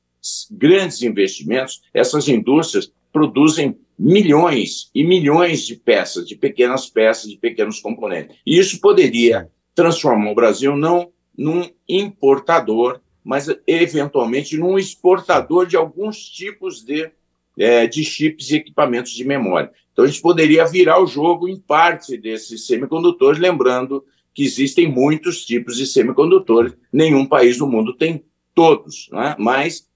grandes 0.52 1.02
investimentos, 1.02 1.82
essas 1.94 2.28
indústrias 2.28 2.92
produzem 3.12 3.78
milhões 3.98 4.90
e 4.94 5.04
milhões 5.04 5.66
de 5.66 5.76
peças, 5.76 6.28
de 6.28 6.36
pequenas 6.36 6.90
peças, 6.90 7.30
de 7.30 7.38
pequenos 7.38 7.80
componentes. 7.80 8.36
E 8.46 8.58
isso 8.58 8.80
poderia 8.80 9.50
transformar 9.74 10.32
o 10.32 10.36
Brasil 10.36 10.76
não 10.76 11.12
num 11.38 11.70
importador, 11.88 13.00
mas 13.24 13.48
eventualmente 13.66 14.58
num 14.58 14.78
exportador 14.78 15.66
de 15.66 15.76
alguns 15.76 16.30
tipos 16.30 16.84
de 16.84 17.12
é, 17.58 17.88
de 17.88 18.04
chips 18.04 18.52
e 18.52 18.56
equipamentos 18.56 19.12
de 19.12 19.24
memória. 19.24 19.72
Então, 19.92 20.04
a 20.04 20.08
gente 20.08 20.22
poderia 20.22 20.66
virar 20.66 21.02
o 21.02 21.08
jogo 21.08 21.48
em 21.48 21.58
parte 21.58 22.18
desses 22.18 22.68
semicondutores, 22.68 23.40
lembrando 23.40 24.04
que 24.34 24.44
existem 24.44 24.92
muitos 24.92 25.46
tipos 25.46 25.78
de 25.78 25.86
semicondutores, 25.86 26.74
nenhum 26.92 27.26
país 27.26 27.58
do 27.58 27.66
mundo 27.66 27.94
tem 27.94 28.26
todos, 28.54 29.10
né? 29.12 29.36
mas 29.40 29.88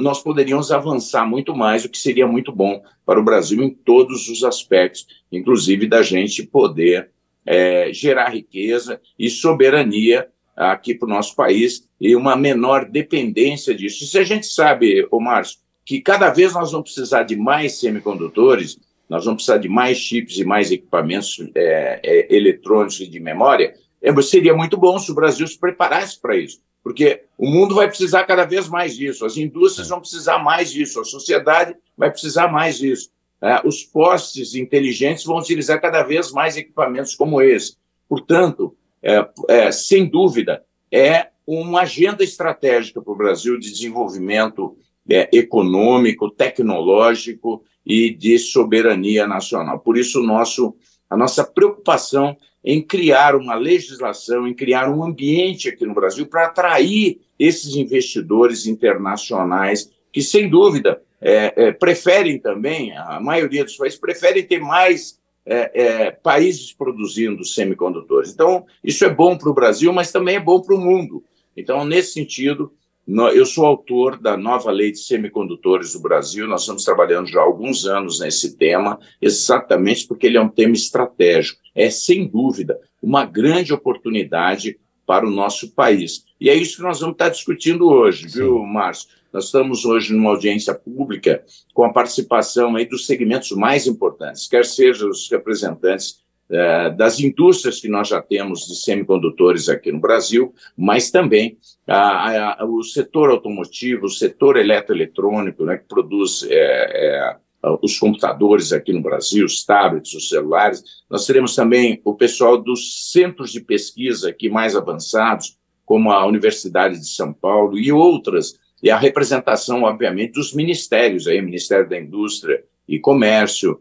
nós 0.00 0.22
poderíamos 0.22 0.72
avançar 0.72 1.24
muito 1.24 1.54
mais, 1.54 1.84
o 1.84 1.88
que 1.88 1.98
seria 1.98 2.26
muito 2.26 2.52
bom 2.52 2.82
para 3.06 3.18
o 3.18 3.24
Brasil 3.24 3.62
em 3.62 3.70
todos 3.70 4.28
os 4.28 4.42
aspectos, 4.42 5.06
inclusive 5.30 5.86
da 5.86 6.02
gente 6.02 6.44
poder 6.44 7.10
é, 7.46 7.92
gerar 7.92 8.30
riqueza 8.30 9.00
e 9.18 9.30
soberania 9.30 10.28
aqui 10.56 10.94
para 10.94 11.06
o 11.06 11.10
nosso 11.10 11.34
país 11.36 11.88
e 12.00 12.16
uma 12.16 12.36
menor 12.36 12.84
dependência 12.84 13.74
disso. 13.74 14.04
Se 14.06 14.18
a 14.18 14.24
gente 14.24 14.46
sabe, 14.46 15.06
ô 15.10 15.20
Márcio, 15.20 15.60
que 15.88 16.02
cada 16.02 16.28
vez 16.28 16.52
nós 16.52 16.70
vamos 16.70 16.92
precisar 16.92 17.22
de 17.22 17.34
mais 17.34 17.80
semicondutores, 17.80 18.78
nós 19.08 19.24
vamos 19.24 19.38
precisar 19.42 19.56
de 19.56 19.70
mais 19.70 19.96
chips 19.96 20.36
e 20.36 20.44
mais 20.44 20.70
equipamentos 20.70 21.40
é, 21.54 21.98
é, 22.04 22.36
eletrônicos 22.36 23.00
e 23.00 23.06
de 23.06 23.18
memória, 23.18 23.74
é, 24.02 24.20
seria 24.20 24.54
muito 24.54 24.76
bom 24.76 24.98
se 24.98 25.10
o 25.10 25.14
Brasil 25.14 25.46
se 25.46 25.58
preparasse 25.58 26.20
para 26.20 26.36
isso, 26.36 26.60
porque 26.84 27.22
o 27.38 27.48
mundo 27.48 27.74
vai 27.74 27.88
precisar 27.88 28.24
cada 28.24 28.44
vez 28.44 28.68
mais 28.68 28.94
disso, 28.94 29.24
as 29.24 29.38
indústrias 29.38 29.88
vão 29.88 29.98
precisar 29.98 30.38
mais 30.40 30.70
disso, 30.70 31.00
a 31.00 31.04
sociedade 31.04 31.74
vai 31.96 32.10
precisar 32.10 32.48
mais 32.48 32.76
disso. 32.76 33.08
É, 33.40 33.66
os 33.66 33.82
postes 33.82 34.54
inteligentes 34.54 35.24
vão 35.24 35.38
utilizar 35.38 35.80
cada 35.80 36.02
vez 36.02 36.32
mais 36.32 36.54
equipamentos 36.58 37.14
como 37.14 37.40
esse. 37.40 37.78
Portanto, 38.06 38.76
é, 39.02 39.26
é, 39.48 39.72
sem 39.72 40.04
dúvida, 40.04 40.62
é 40.92 41.28
uma 41.46 41.80
agenda 41.80 42.22
estratégica 42.22 43.00
para 43.00 43.12
o 43.12 43.16
Brasil 43.16 43.58
de 43.58 43.70
desenvolvimento 43.72 44.76
é, 45.08 45.28
econômico, 45.32 46.30
tecnológico 46.30 47.64
e 47.84 48.10
de 48.10 48.38
soberania 48.38 49.26
nacional. 49.26 49.78
Por 49.78 49.96
isso, 49.96 50.22
nosso, 50.22 50.74
a 51.08 51.16
nossa 51.16 51.44
preocupação 51.44 52.36
em 52.62 52.82
criar 52.82 53.34
uma 53.34 53.54
legislação, 53.54 54.46
em 54.46 54.52
criar 54.52 54.90
um 54.90 55.02
ambiente 55.02 55.68
aqui 55.68 55.86
no 55.86 55.94
Brasil 55.94 56.26
para 56.26 56.46
atrair 56.46 57.20
esses 57.38 57.76
investidores 57.76 58.66
internacionais 58.66 59.90
que, 60.12 60.20
sem 60.20 60.48
dúvida, 60.48 61.00
é, 61.20 61.52
é, 61.56 61.72
preferem 61.72 62.38
também, 62.38 62.96
a 62.96 63.20
maioria 63.20 63.64
dos 63.64 63.76
países 63.76 63.98
preferem 63.98 64.44
ter 64.44 64.60
mais 64.60 65.18
é, 65.46 65.70
é 65.82 66.10
países 66.10 66.72
produzindo 66.72 67.42
semicondutores. 67.44 68.32
Então, 68.32 68.66
isso 68.84 69.04
é 69.04 69.08
bom 69.08 69.36
para 69.36 69.48
o 69.48 69.54
Brasil, 69.54 69.92
mas 69.92 70.12
também 70.12 70.36
é 70.36 70.40
bom 70.40 70.60
para 70.60 70.74
o 70.74 70.80
mundo. 70.80 71.24
Então, 71.56 71.84
nesse 71.84 72.12
sentido, 72.12 72.72
eu 73.08 73.46
sou 73.46 73.64
autor 73.64 74.18
da 74.18 74.36
nova 74.36 74.70
lei 74.70 74.92
de 74.92 74.98
semicondutores 74.98 75.94
do 75.94 76.00
Brasil. 76.00 76.46
Nós 76.46 76.60
estamos 76.60 76.84
trabalhando 76.84 77.26
já 77.26 77.40
há 77.40 77.42
alguns 77.42 77.86
anos 77.86 78.20
nesse 78.20 78.56
tema, 78.56 78.98
exatamente 79.20 80.06
porque 80.06 80.26
ele 80.26 80.36
é 80.36 80.40
um 80.40 80.48
tema 80.48 80.74
estratégico. 80.74 81.58
É, 81.74 81.88
sem 81.88 82.28
dúvida, 82.28 82.78
uma 83.02 83.24
grande 83.24 83.72
oportunidade 83.72 84.78
para 85.06 85.26
o 85.26 85.30
nosso 85.30 85.70
país. 85.70 86.26
E 86.38 86.50
é 86.50 86.54
isso 86.54 86.76
que 86.76 86.82
nós 86.82 87.00
vamos 87.00 87.14
estar 87.14 87.30
discutindo 87.30 87.88
hoje, 87.88 88.28
Sim. 88.28 88.40
viu, 88.40 88.58
Márcio? 88.58 89.08
Nós 89.32 89.46
estamos 89.46 89.86
hoje 89.86 90.12
numa 90.12 90.30
audiência 90.30 90.74
pública 90.74 91.42
com 91.72 91.84
a 91.84 91.92
participação 91.92 92.76
aí 92.76 92.86
dos 92.86 93.06
segmentos 93.06 93.50
mais 93.52 93.86
importantes, 93.86 94.46
quer 94.46 94.66
sejam 94.66 95.08
os 95.08 95.30
representantes 95.30 96.20
é, 96.50 96.90
das 96.90 97.20
indústrias 97.20 97.80
que 97.80 97.88
nós 97.88 98.08
já 98.08 98.22
temos 98.22 98.66
de 98.66 98.76
semicondutores 98.76 99.68
aqui 99.68 99.92
no 99.92 100.00
Brasil, 100.00 100.54
mas 100.76 101.10
também 101.10 101.58
a, 101.86 102.62
a, 102.62 102.64
o 102.64 102.82
setor 102.82 103.28
automotivo, 103.30 104.06
o 104.06 104.10
setor 104.10 104.56
eletroeletrônico, 104.56 105.64
né, 105.64 105.76
que 105.76 105.86
produz 105.86 106.46
é, 106.48 106.56
é, 106.56 107.36
os 107.82 107.98
computadores 107.98 108.72
aqui 108.72 108.92
no 108.92 109.02
Brasil, 109.02 109.44
os 109.44 109.62
tablets, 109.64 110.14
os 110.14 110.28
celulares. 110.30 110.82
Nós 111.10 111.26
teremos 111.26 111.54
também 111.54 112.00
o 112.04 112.14
pessoal 112.14 112.56
dos 112.56 113.10
centros 113.10 113.52
de 113.52 113.60
pesquisa 113.60 114.30
aqui 114.30 114.48
mais 114.48 114.74
avançados, 114.74 115.58
como 115.84 116.10
a 116.10 116.26
Universidade 116.26 116.98
de 116.98 117.08
São 117.08 117.32
Paulo 117.32 117.78
e 117.78 117.92
outras, 117.92 118.58
e 118.82 118.90
a 118.90 118.96
representação, 118.96 119.82
obviamente, 119.82 120.32
dos 120.32 120.54
ministérios, 120.54 121.26
aí, 121.26 121.42
Ministério 121.42 121.88
da 121.88 121.98
Indústria 121.98 122.62
e 122.86 122.98
Comércio, 122.98 123.80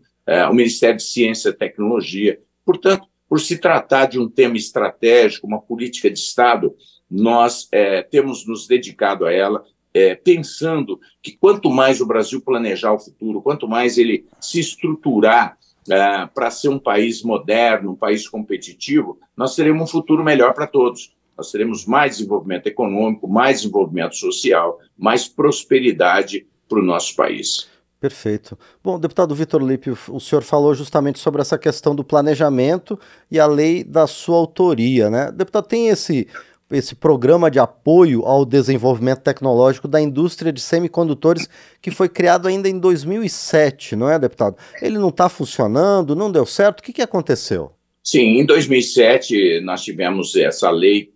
o 0.49 0.53
Ministério 0.53 0.97
de 0.97 1.03
Ciência 1.03 1.49
e 1.49 1.53
Tecnologia. 1.53 2.39
Portanto, 2.67 3.07
por 3.29 3.39
se 3.39 3.57
tratar 3.57 4.07
de 4.07 4.19
um 4.19 4.29
tema 4.29 4.57
estratégico, 4.57 5.47
uma 5.47 5.61
política 5.61 6.11
de 6.11 6.19
Estado, 6.19 6.75
nós 7.09 7.69
é, 7.71 8.01
temos 8.01 8.45
nos 8.45 8.67
dedicado 8.67 9.25
a 9.25 9.31
ela, 9.31 9.63
é, 9.93 10.15
pensando 10.15 10.99
que 11.23 11.31
quanto 11.31 11.69
mais 11.69 12.01
o 12.01 12.05
Brasil 12.05 12.41
planejar 12.41 12.91
o 12.91 12.99
futuro, 12.99 13.41
quanto 13.41 13.69
mais 13.69 13.97
ele 13.97 14.25
se 14.41 14.59
estruturar 14.59 15.57
é, 15.89 16.25
para 16.25 16.51
ser 16.51 16.67
um 16.67 16.77
país 16.77 17.23
moderno, 17.23 17.91
um 17.91 17.95
país 17.95 18.27
competitivo, 18.27 19.17
nós 19.35 19.55
teremos 19.55 19.83
um 19.83 19.87
futuro 19.87 20.21
melhor 20.21 20.53
para 20.53 20.67
todos. 20.67 21.15
Nós 21.37 21.49
teremos 21.49 21.85
mais 21.85 22.17
desenvolvimento 22.17 22.67
econômico, 22.67 23.29
mais 23.29 23.61
desenvolvimento 23.61 24.17
social, 24.17 24.77
mais 24.97 25.25
prosperidade 25.25 26.45
para 26.67 26.79
o 26.79 26.83
nosso 26.83 27.15
país. 27.15 27.69
Perfeito. 28.07 28.57
Bom, 28.81 28.97
deputado 28.97 29.35
Vitor 29.35 29.61
Lippe, 29.61 29.91
o 30.07 30.19
senhor 30.21 30.41
falou 30.41 30.73
justamente 30.73 31.19
sobre 31.19 31.41
essa 31.41 31.57
questão 31.57 31.93
do 31.93 32.05
planejamento 32.05 32.97
e 33.29 33.37
a 33.37 33.45
lei 33.45 33.83
da 33.83 34.07
sua 34.07 34.37
autoria, 34.37 35.09
né? 35.09 35.29
Deputado, 35.29 35.67
tem 35.67 35.89
esse, 35.89 36.25
esse 36.71 36.95
programa 36.95 37.51
de 37.51 37.59
apoio 37.59 38.23
ao 38.23 38.45
desenvolvimento 38.45 39.19
tecnológico 39.19 39.89
da 39.89 39.99
indústria 39.99 40.53
de 40.53 40.61
semicondutores 40.61 41.49
que 41.81 41.91
foi 41.91 42.07
criado 42.07 42.47
ainda 42.47 42.69
em 42.69 42.79
2007, 42.79 43.97
não 43.97 44.09
é, 44.09 44.17
deputado? 44.17 44.55
Ele 44.81 44.97
não 44.97 45.09
está 45.09 45.27
funcionando, 45.27 46.15
não 46.15 46.31
deu 46.31 46.45
certo, 46.45 46.79
o 46.79 46.83
que, 46.83 46.93
que 46.93 47.01
aconteceu? 47.01 47.73
Sim, 48.01 48.39
em 48.39 48.45
2007 48.45 49.59
nós 49.65 49.83
tivemos 49.83 50.33
essa 50.37 50.71
lei 50.71 51.11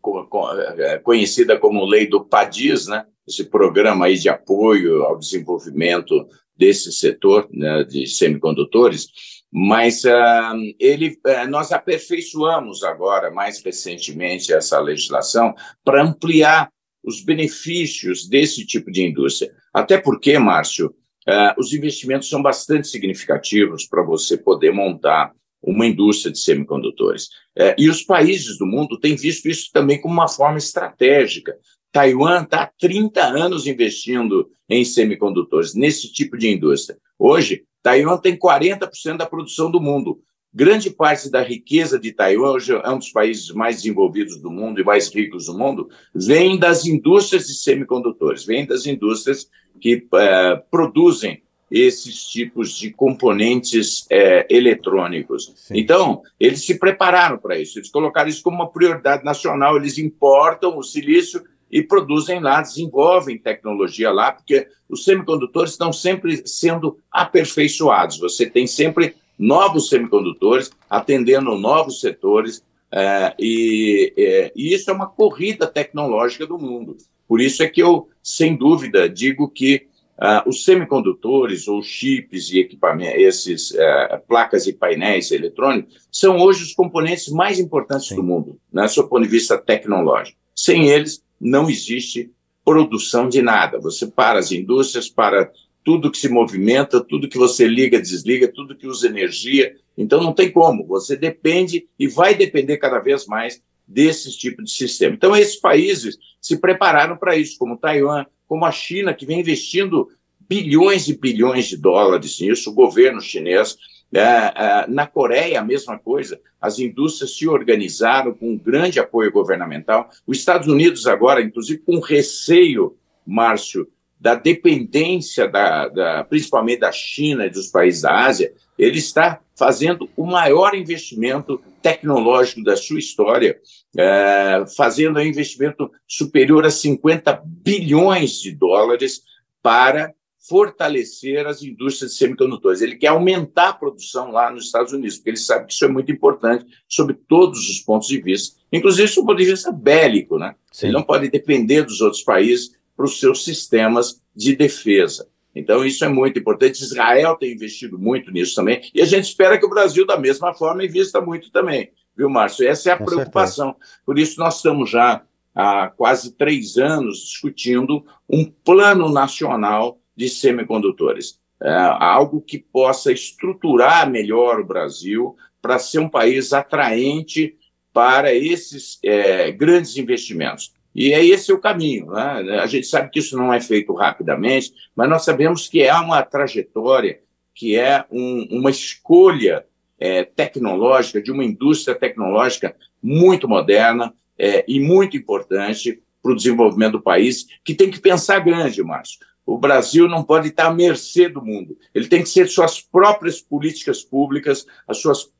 é, 0.78 0.98
conhecida 0.98 1.58
como 1.58 1.86
Lei 1.86 2.06
do 2.06 2.20
PADIS, 2.20 2.88
né? 2.88 3.06
esse 3.28 3.46
programa 3.46 4.06
aí 4.06 4.18
de 4.18 4.30
apoio 4.30 5.04
ao 5.04 5.18
desenvolvimento 5.18 6.28
desse 6.58 6.92
setor 6.92 7.48
né, 7.52 7.84
de 7.84 8.08
semicondutores, 8.08 9.08
mas 9.52 10.04
uh, 10.04 10.56
ele, 10.80 11.18
uh, 11.28 11.50
nós 11.50 11.72
aperfeiçoamos 11.72 12.84
agora, 12.84 13.32
mais 13.32 13.62
recentemente, 13.62 14.54
essa 14.54 14.80
legislação 14.80 15.54
para 15.84 16.04
ampliar 16.04 16.70
os 17.04 17.22
benefícios 17.24 18.28
desse 18.28 18.66
tipo 18.66 18.92
de 18.92 19.04
indústria. 19.04 19.52
Até 19.74 19.98
porque, 19.98 20.38
Márcio, 20.38 20.88
uh, 20.88 21.60
os 21.60 21.74
investimentos 21.74 22.30
são 22.30 22.42
bastante 22.42 22.88
significativos 22.88 23.86
para 23.86 24.04
você 24.04 24.38
poder 24.38 24.72
montar 24.72 25.34
uma 25.62 25.86
indústria 25.86 26.32
de 26.32 26.40
semicondutores. 26.40 27.30
É, 27.56 27.76
e 27.78 27.90
os 27.90 28.02
países 28.02 28.58
do 28.58 28.66
mundo 28.66 29.00
têm 29.00 29.16
visto 29.16 29.48
isso 29.48 29.70
também 29.72 30.02
como 30.02 30.14
uma 30.14 30.28
forma 30.28 30.58
estratégica. 30.58 31.56
Taiwan 31.92 32.44
está 32.44 32.64
há 32.64 32.68
30 32.80 33.22
anos 33.22 33.68
investindo 33.68 34.50
em 34.70 34.86
semicondutores, 34.86 35.76
nesse 35.76 36.12
tipo 36.12 36.38
de 36.38 36.50
indústria. 36.50 36.98
Hoje, 37.20 37.64
Taiwan 37.84 38.18
tem 38.18 38.38
40% 38.38 39.18
da 39.18 39.26
produção 39.26 39.70
do 39.70 39.82
mundo. 39.82 40.22
Grande 40.54 40.90
parte 40.90 41.30
da 41.30 41.42
riqueza 41.42 41.98
de 41.98 42.12
Taiwan, 42.12 42.52
hoje 42.52 42.74
é 42.74 42.90
um 42.90 42.98
dos 42.98 43.12
países 43.12 43.52
mais 43.52 43.78
desenvolvidos 43.78 44.38
do 44.38 44.52
mundo 44.52 44.82
e 44.82 44.84
mais 44.84 45.14
ricos 45.14 45.46
do 45.46 45.58
mundo, 45.58 45.90
vem 46.14 46.58
das 46.58 46.86
indústrias 46.86 47.48
de 47.48 47.54
semicondutores, 47.54 48.46
vem 48.46 48.66
das 48.66 48.86
indústrias 48.86 49.50
que 49.80 50.06
é, 50.14 50.56
produzem 50.70 51.42
esses 51.72 52.26
tipos 52.26 52.78
de 52.78 52.92
componentes 52.92 54.06
é, 54.10 54.46
eletrônicos. 54.50 55.54
Sim. 55.56 55.74
Então, 55.78 56.22
eles 56.38 56.66
se 56.66 56.78
prepararam 56.78 57.38
para 57.38 57.58
isso, 57.58 57.80
eles 57.80 57.90
colocaram 57.90 58.30
isso 58.30 58.44
como 58.44 58.58
uma 58.58 58.70
prioridade 58.70 59.24
nacional, 59.24 59.78
eles 59.78 59.98
importam 59.98 60.78
o 60.78 60.84
silício 60.84 61.42
e 61.72 61.82
produzem 61.82 62.40
lá, 62.40 62.62
desenvolvem 62.62 63.38
tecnologia 63.38 64.12
lá, 64.12 64.32
porque 64.32 64.68
os 64.90 65.06
semicondutores 65.06 65.72
estão 65.72 65.94
sempre 65.94 66.46
sendo 66.46 66.98
aperfeiçoados. 67.12 68.20
Você 68.20 68.50
tem 68.50 68.68
sempre 68.68 69.16
novos 69.40 69.90
semicondutores 69.90 70.72
atendendo 70.90 71.58
novos 71.58 72.02
setores, 72.02 72.64
é, 72.92 73.34
e, 73.40 74.14
é, 74.18 74.52
e 74.56 74.74
isso 74.74 74.92
é 74.92 74.94
uma 74.94 75.08
corrida 75.08 75.66
tecnológica 75.66 76.46
do 76.46 76.60
mundo. 76.60 76.98
Por 77.28 77.40
isso 77.40 77.64
é 77.64 77.68
que 77.68 77.82
eu, 77.82 78.10
sem 78.22 78.56
dúvida, 78.56 79.08
digo 79.08 79.48
que 79.50 79.90
Uh, 80.22 80.48
os 80.48 80.66
semicondutores 80.66 81.68
ou 81.68 81.82
chips 81.82 82.52
e 82.52 82.60
equipamentos, 82.60 83.20
esses 83.20 83.72
uh, 83.72 84.22
placas 84.28 84.68
e 84.68 84.74
painéis 84.74 85.32
eletrônicos, 85.32 86.08
são 86.12 86.38
hoje 86.38 86.62
os 86.62 86.76
componentes 86.76 87.30
mais 87.30 87.58
importantes 87.58 88.10
Sim. 88.10 88.18
do 88.18 88.24
mundo, 88.24 88.60
né, 88.72 88.86
do 88.86 89.08
ponto 89.08 89.24
de 89.24 89.28
vista 89.28 89.58
tecnológico. 89.58 90.38
Sem 90.56 90.90
eles, 90.90 91.24
não 91.42 91.70
existe 91.70 92.32
produção 92.64 93.28
de 93.28 93.42
nada. 93.42 93.80
Você 93.80 94.08
para 94.08 94.40
as 94.40 94.52
indústrias, 94.52 95.10
para 95.10 95.52
tudo 95.84 96.12
que 96.12 96.18
se 96.18 96.30
movimenta, 96.30 97.04
tudo 97.04 97.28
que 97.28 97.38
você 97.38 97.68
liga, 97.68 98.00
desliga, 98.00 98.48
tudo 98.48 98.76
que 98.76 98.88
usa 98.88 99.08
energia. 99.08 99.76
Então, 99.98 100.22
não 100.22 100.34
tem 100.34 100.52
como. 100.52 100.86
Você 100.86 101.16
depende 101.16 101.88
e 101.98 102.08
vai 102.08 102.36
depender 102.36 102.78
cada 102.78 103.00
vez 103.00 103.26
mais 103.26 103.62
desses 103.88 104.36
tipos 104.36 104.66
de 104.66 104.72
sistema. 104.72 105.16
Então, 105.16 105.36
esses 105.36 105.56
países 105.56 106.18
se 106.40 106.58
prepararam 106.58 107.18
para 107.18 107.36
isso, 107.36 107.58
como 107.58 107.78
Taiwan, 107.78 108.26
como 108.48 108.66
a 108.66 108.72
China, 108.72 109.14
que 109.14 109.26
vem 109.26 109.40
investindo 109.40 110.08
bilhões 110.40 111.08
e 111.08 111.18
bilhões 111.18 111.68
de 111.68 111.78
dólares 111.78 112.40
nisso, 112.40 112.70
o 112.70 112.74
governo 112.74 113.22
chinês. 113.22 113.78
É, 114.14 114.20
é, 114.20 114.88
na 114.88 115.08
Coreia, 115.08 115.60
a 115.60 115.64
mesma 115.64 115.98
coisa, 115.98 116.40
as 116.60 116.80
indústrias 116.80 117.38
se 117.38 117.48
organizaram 117.48 118.34
com 118.34 118.52
um 118.52 118.58
grande 118.58 119.00
apoio 119.00 119.32
governamental. 119.32 120.10
Os 120.28 120.38
Estados 120.38 120.68
Unidos, 120.68 121.08
agora, 121.08 121.42
inclusive 121.42 121.80
com 121.80 122.00
receio, 122.00 122.98
Márcio, 123.26 123.88
da 124.20 124.36
dependência, 124.36 125.48
da, 125.48 125.88
da, 125.88 126.24
principalmente 126.24 126.82
da 126.82 126.92
China 126.92 127.46
e 127.46 127.50
dos 127.50 127.68
países 127.68 128.04
da 128.04 128.26
Ásia, 128.26 128.54
ele 128.78 129.00
está 129.00 129.40
fazendo 129.58 130.10
o 130.16 130.26
maior 130.26 130.76
investimento 130.76 131.62
tecnológico 131.82 132.64
da 132.64 132.76
sua 132.76 133.00
história, 133.00 133.60
é, 133.98 134.64
fazendo 134.76 135.20
um 135.20 135.24
investimento 135.24 135.90
superior 136.08 136.66
a 136.66 136.72
50 136.72 137.42
bilhões 137.46 138.40
de 138.40 138.52
dólares 138.52 139.24
para 139.62 140.14
fortalecer 140.48 141.46
as 141.46 141.62
indústrias 141.62 142.12
de 142.12 142.18
semicondutores. 142.18 142.82
Ele 142.82 142.96
quer 142.96 143.08
aumentar 143.08 143.70
a 143.70 143.74
produção 143.74 144.32
lá 144.32 144.50
nos 144.50 144.66
Estados 144.66 144.92
Unidos, 144.92 145.18
porque 145.18 145.30
ele 145.30 145.38
sabe 145.38 145.68
que 145.68 145.74
isso 145.74 145.86
é 145.86 145.88
muito 145.88 146.12
importante 146.12 146.66
sob 146.88 147.14
todos 147.14 147.70
os 147.70 147.80
pontos 147.80 148.08
de 148.08 148.20
vista, 148.20 148.60
inclusive 148.74 149.08
sob 149.08 149.26
o 149.26 149.28
ponto 149.28 149.38
de 149.38 149.52
vista 149.52 149.72
bélico. 149.72 150.40
Né? 150.40 150.56
Ele 150.82 150.92
não 150.92 151.04
pode 151.04 151.30
depender 151.30 151.84
dos 151.84 152.02
outros 152.02 152.24
países 152.24 152.72
para 152.98 153.06
os 153.06 153.20
seus 153.20 153.44
sistemas 153.44 154.22
de 154.36 154.56
defesa. 154.56 155.28
Então, 155.54 155.86
isso 155.86 156.04
é 156.04 156.08
muito 156.08 156.40
importante. 156.40 156.82
Israel 156.82 157.36
tem 157.36 157.52
investido 157.52 158.00
muito 158.00 158.32
nisso 158.32 158.56
também, 158.56 158.82
e 158.94 159.02
a 159.02 159.06
gente 159.06 159.26
espera 159.26 159.60
que 159.60 159.66
o 159.66 159.70
Brasil, 159.70 160.06
da 160.06 160.18
mesma 160.18 160.54
forma, 160.54 160.84
invista 160.84 161.20
muito 161.22 161.52
também, 161.52 161.92
viu, 162.16 162.30
Márcio? 162.30 162.68
Essa 162.68 162.90
é 162.90 162.94
a 162.94 162.98
Com 162.98 163.06
preocupação. 163.06 163.72
Certeza. 163.72 164.00
Por 164.06 164.18
isso, 164.18 164.40
nós 164.40 164.58
estamos 164.58 164.90
já 164.90 165.24
há 165.54 165.90
quase 165.90 166.32
três 166.32 166.78
anos 166.78 167.20
discutindo 167.20 168.06
um 168.30 168.46
plano 168.46 169.10
nacional 169.10 170.01
de 170.22 170.30
semicondutores. 170.30 171.40
É, 171.64 171.72
algo 171.72 172.42
que 172.42 172.60
possa 172.60 173.12
estruturar 173.12 174.08
melhor 174.08 174.60
o 174.60 174.66
Brasil 174.66 175.36
para 175.60 175.80
ser 175.80 175.98
um 175.98 176.10
país 176.10 176.54
atraente 176.54 177.56
para 177.92 178.32
esses 178.34 179.00
é, 179.04 179.52
grandes 179.52 179.98
investimentos. 179.98 180.74
E 180.94 181.12
é 181.12 181.26
esse 181.26 181.52
o 181.52 181.60
caminho. 181.60 182.12
Né? 182.12 182.60
A 182.62 182.68
gente 182.68 182.86
sabe 182.86 183.10
que 183.10 183.18
isso 183.18 183.36
não 183.36 183.52
é 183.52 183.60
feito 183.60 183.94
rapidamente, 183.94 184.72
mas 184.96 185.10
nós 185.10 185.24
sabemos 185.24 185.68
que 185.68 185.82
é 185.82 185.94
uma 185.96 186.22
trajetória, 186.22 187.20
que 187.56 187.76
é 187.76 188.06
um, 188.12 188.48
uma 188.52 188.70
escolha 188.70 189.66
é, 190.00 190.24
tecnológica, 190.24 191.20
de 191.20 191.32
uma 191.32 191.44
indústria 191.44 191.96
tecnológica 191.96 192.76
muito 193.02 193.48
moderna 193.48 194.14
é, 194.38 194.64
e 194.68 194.80
muito 194.80 195.18
importante 195.18 196.00
para 196.22 196.32
o 196.32 196.36
desenvolvimento 196.36 196.94
do 196.94 197.02
país, 197.02 197.48
que 197.66 197.74
tem 197.74 197.90
que 197.90 198.00
pensar 198.00 198.40
grande, 198.40 198.84
Márcio. 198.84 199.20
O 199.46 199.58
Brasil 199.58 200.08
não 200.08 200.24
pode 200.24 200.50
estar 200.50 200.68
à 200.68 200.74
mercê 200.74 201.28
do 201.28 201.44
mundo. 201.44 201.78
Ele 201.94 202.08
tem 202.08 202.24
que 202.24 202.30
ser 202.30 202.48
suas 202.48 202.80
próprias 202.80 203.42
políticas 203.42 204.04
públicas, 204.04 204.66
as 204.88 204.98
suas 204.98 205.32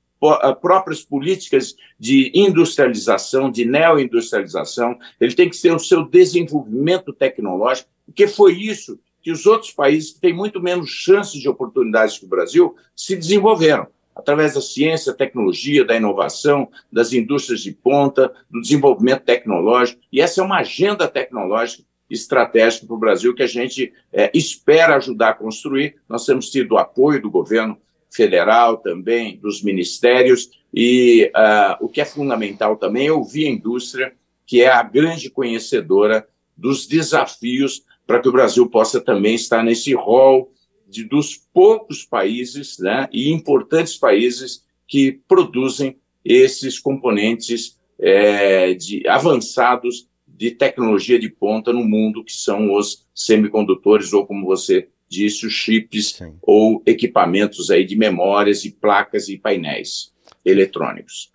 próprias 0.62 1.04
políticas 1.04 1.76
de 2.00 2.32
industrialização, 2.36 3.50
de 3.50 3.66
neoindustrialização, 3.66 4.98
ele 5.20 5.34
tem 5.34 5.50
que 5.50 5.58
ser 5.58 5.74
o 5.74 5.80
seu 5.80 6.06
desenvolvimento 6.06 7.12
tecnológico, 7.12 7.90
porque 8.06 8.28
foi 8.28 8.54
isso 8.54 9.00
que 9.22 9.32
os 9.32 9.48
outros 9.48 9.72
países 9.72 10.12
que 10.12 10.20
têm 10.20 10.34
muito 10.34 10.62
menos 10.62 10.90
chances 10.90 11.40
de 11.42 11.50
oportunidades 11.50 12.20
que 12.20 12.26
o 12.26 12.30
Brasil 12.30 12.76
se 12.96 13.16
desenvolveram 13.16 13.88
através 14.16 14.54
da 14.54 14.62
ciência, 14.62 15.14
tecnologia, 15.14 15.86
da 15.86 15.96
inovação, 15.96 16.70
das 16.92 17.14
indústrias 17.14 17.62
de 17.62 17.72
ponta, 17.72 18.32
do 18.50 18.62
desenvolvimento 18.62 19.24
tecnológico. 19.24 20.02
E 20.12 20.22
essa 20.22 20.42
é 20.42 20.44
uma 20.44 20.60
agenda 20.60 21.08
tecnológica 21.08 21.84
estratégica 22.12 22.86
para 22.86 22.96
o 22.96 23.00
Brasil 23.00 23.34
que 23.34 23.44
a 23.44 23.48
gente 23.48 23.94
é, 24.12 24.30
espera 24.34 24.98
ajudar 24.98 25.30
a 25.30 25.34
construir. 25.34 25.96
Nós 26.08 26.26
temos 26.26 26.50
tido 26.50 26.78
apoio 26.78 27.22
do 27.22 27.32
governo 27.32 27.78
federal 28.10 28.78
também, 28.78 29.38
dos 29.38 29.64
ministérios, 29.64 30.50
e 30.74 31.32
uh, 31.36 31.86
o 31.86 31.90
que 31.90 32.02
é 32.02 32.06
fundamental 32.06 32.76
também 32.76 33.08
é 33.08 33.12
ouvir 33.12 33.48
a 33.48 33.52
indústria, 33.52 34.14
que 34.46 34.62
é 34.62 34.70
a 34.70 34.84
grande 34.84 35.30
conhecedora 35.30 36.28
dos 36.56 36.86
desafios 36.86 37.84
para 38.06 38.20
que 38.20 38.28
o 38.28 38.32
Brasil 38.32 38.70
possa 38.70 39.00
também 39.00 39.36
estar 39.36 39.64
nesse 39.64 39.94
rol 39.94 40.52
de, 40.88 41.06
dos 41.06 41.38
poucos 41.54 42.04
países 42.04 42.78
né, 42.78 43.08
e 43.12 43.32
importantes 43.32 43.96
países 43.98 44.66
que 44.88 45.22
produzem 45.28 45.98
esses 46.24 46.78
componentes 46.78 47.80
é, 47.98 48.74
de, 48.74 49.08
avançados 49.08 50.10
de 50.42 50.50
tecnologia 50.50 51.20
de 51.20 51.30
ponta 51.30 51.72
no 51.72 51.84
mundo, 51.84 52.24
que 52.24 52.34
são 52.34 52.74
os 52.74 53.06
semicondutores, 53.14 54.12
ou 54.12 54.26
como 54.26 54.44
você 54.44 54.88
disse, 55.08 55.46
os 55.46 55.54
chips 55.54 56.14
Sim. 56.14 56.34
ou 56.42 56.82
equipamentos 56.84 57.70
aí 57.70 57.86
de 57.86 57.96
memórias 57.96 58.66
e 58.66 58.72
placas 58.72 59.30
e 59.30 59.38
painéis 59.38 60.12
eletrônicos. 60.44 61.30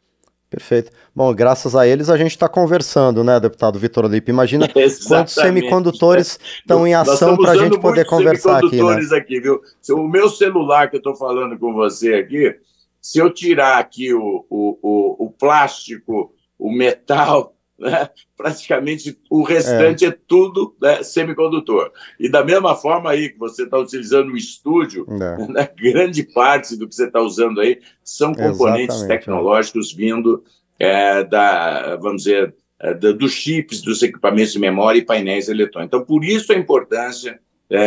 Perfeito. 0.51 0.91
Bom, 1.15 1.33
graças 1.33 1.77
a 1.77 1.87
eles 1.87 2.11
a 2.11 2.17
gente 2.17 2.33
está 2.33 2.49
conversando, 2.49 3.23
né, 3.23 3.39
deputado 3.39 3.79
Vitor 3.79 4.07
Olipe? 4.07 4.33
Imagina 4.33 4.67
quantos 5.07 5.35
semicondutores 5.35 6.41
estão 6.59 6.85
em 6.85 6.95
ação 6.95 7.37
para 7.37 7.53
a 7.53 7.57
gente 7.57 7.79
poder 7.79 8.07
conversar 8.07 8.59
aqui. 8.59 8.83
Né? 8.83 9.17
aqui, 9.17 9.41
viu? 9.41 9.61
O 9.91 10.09
meu 10.09 10.29
celular 10.29 10.91
que 10.91 10.97
eu 10.97 11.01
estou 11.01 11.15
falando 11.15 11.57
com 11.57 11.73
você 11.73 12.15
aqui, 12.15 12.57
se 13.01 13.21
eu 13.21 13.33
tirar 13.33 13.79
aqui 13.79 14.13
o, 14.13 14.45
o, 14.51 14.79
o, 14.83 15.27
o 15.27 15.31
plástico, 15.31 16.35
o 16.59 16.73
metal, 16.73 17.56
né? 17.79 18.09
praticamente 18.37 19.19
o 19.31 19.43
restante 19.43 20.05
é, 20.05 20.09
é 20.09 20.19
tudo 20.27 20.75
né, 20.81 21.03
semicondutor. 21.03 21.91
E 22.19 22.29
da 22.29 22.45
mesma 22.45 22.75
forma 22.75 23.11
aí 23.11 23.31
que 23.31 23.39
você 23.39 23.65
está 23.65 23.79
utilizando 23.79 24.33
o 24.33 24.37
estúdio, 24.37 25.07
é. 25.09 25.47
né, 25.53 25.71
grande 25.77 26.23
parte 26.23 26.77
do 26.77 26.89
que 26.89 26.95
você 26.95 27.07
está 27.07 27.21
usando 27.21 27.61
aí 27.61 27.81
são 28.03 28.35
componentes 28.35 28.97
Exatamente, 28.97 29.09
tecnológicos 29.09 29.93
é. 29.93 29.97
vindo 29.97 30.45
é, 30.79 31.25
da, 31.25 31.97
vamos 31.97 32.25
dizer, 32.25 32.55
é, 32.79 32.95
da, 32.95 33.13
dos 33.13 33.33
chips, 33.33 33.81
dos 33.81 34.03
equipamentos 34.03 34.53
de 34.53 34.59
memória 34.59 34.99
e 34.99 35.05
painéis 35.05 35.49
eletrônicos. 35.49 35.97
Então, 35.97 36.05
por 36.05 36.25
isso 36.25 36.53
a 36.53 36.57
importância 36.57 37.41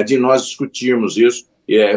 de 0.06 0.18
nós 0.18 0.46
discutirmos 0.46 1.16
isso. 1.16 1.46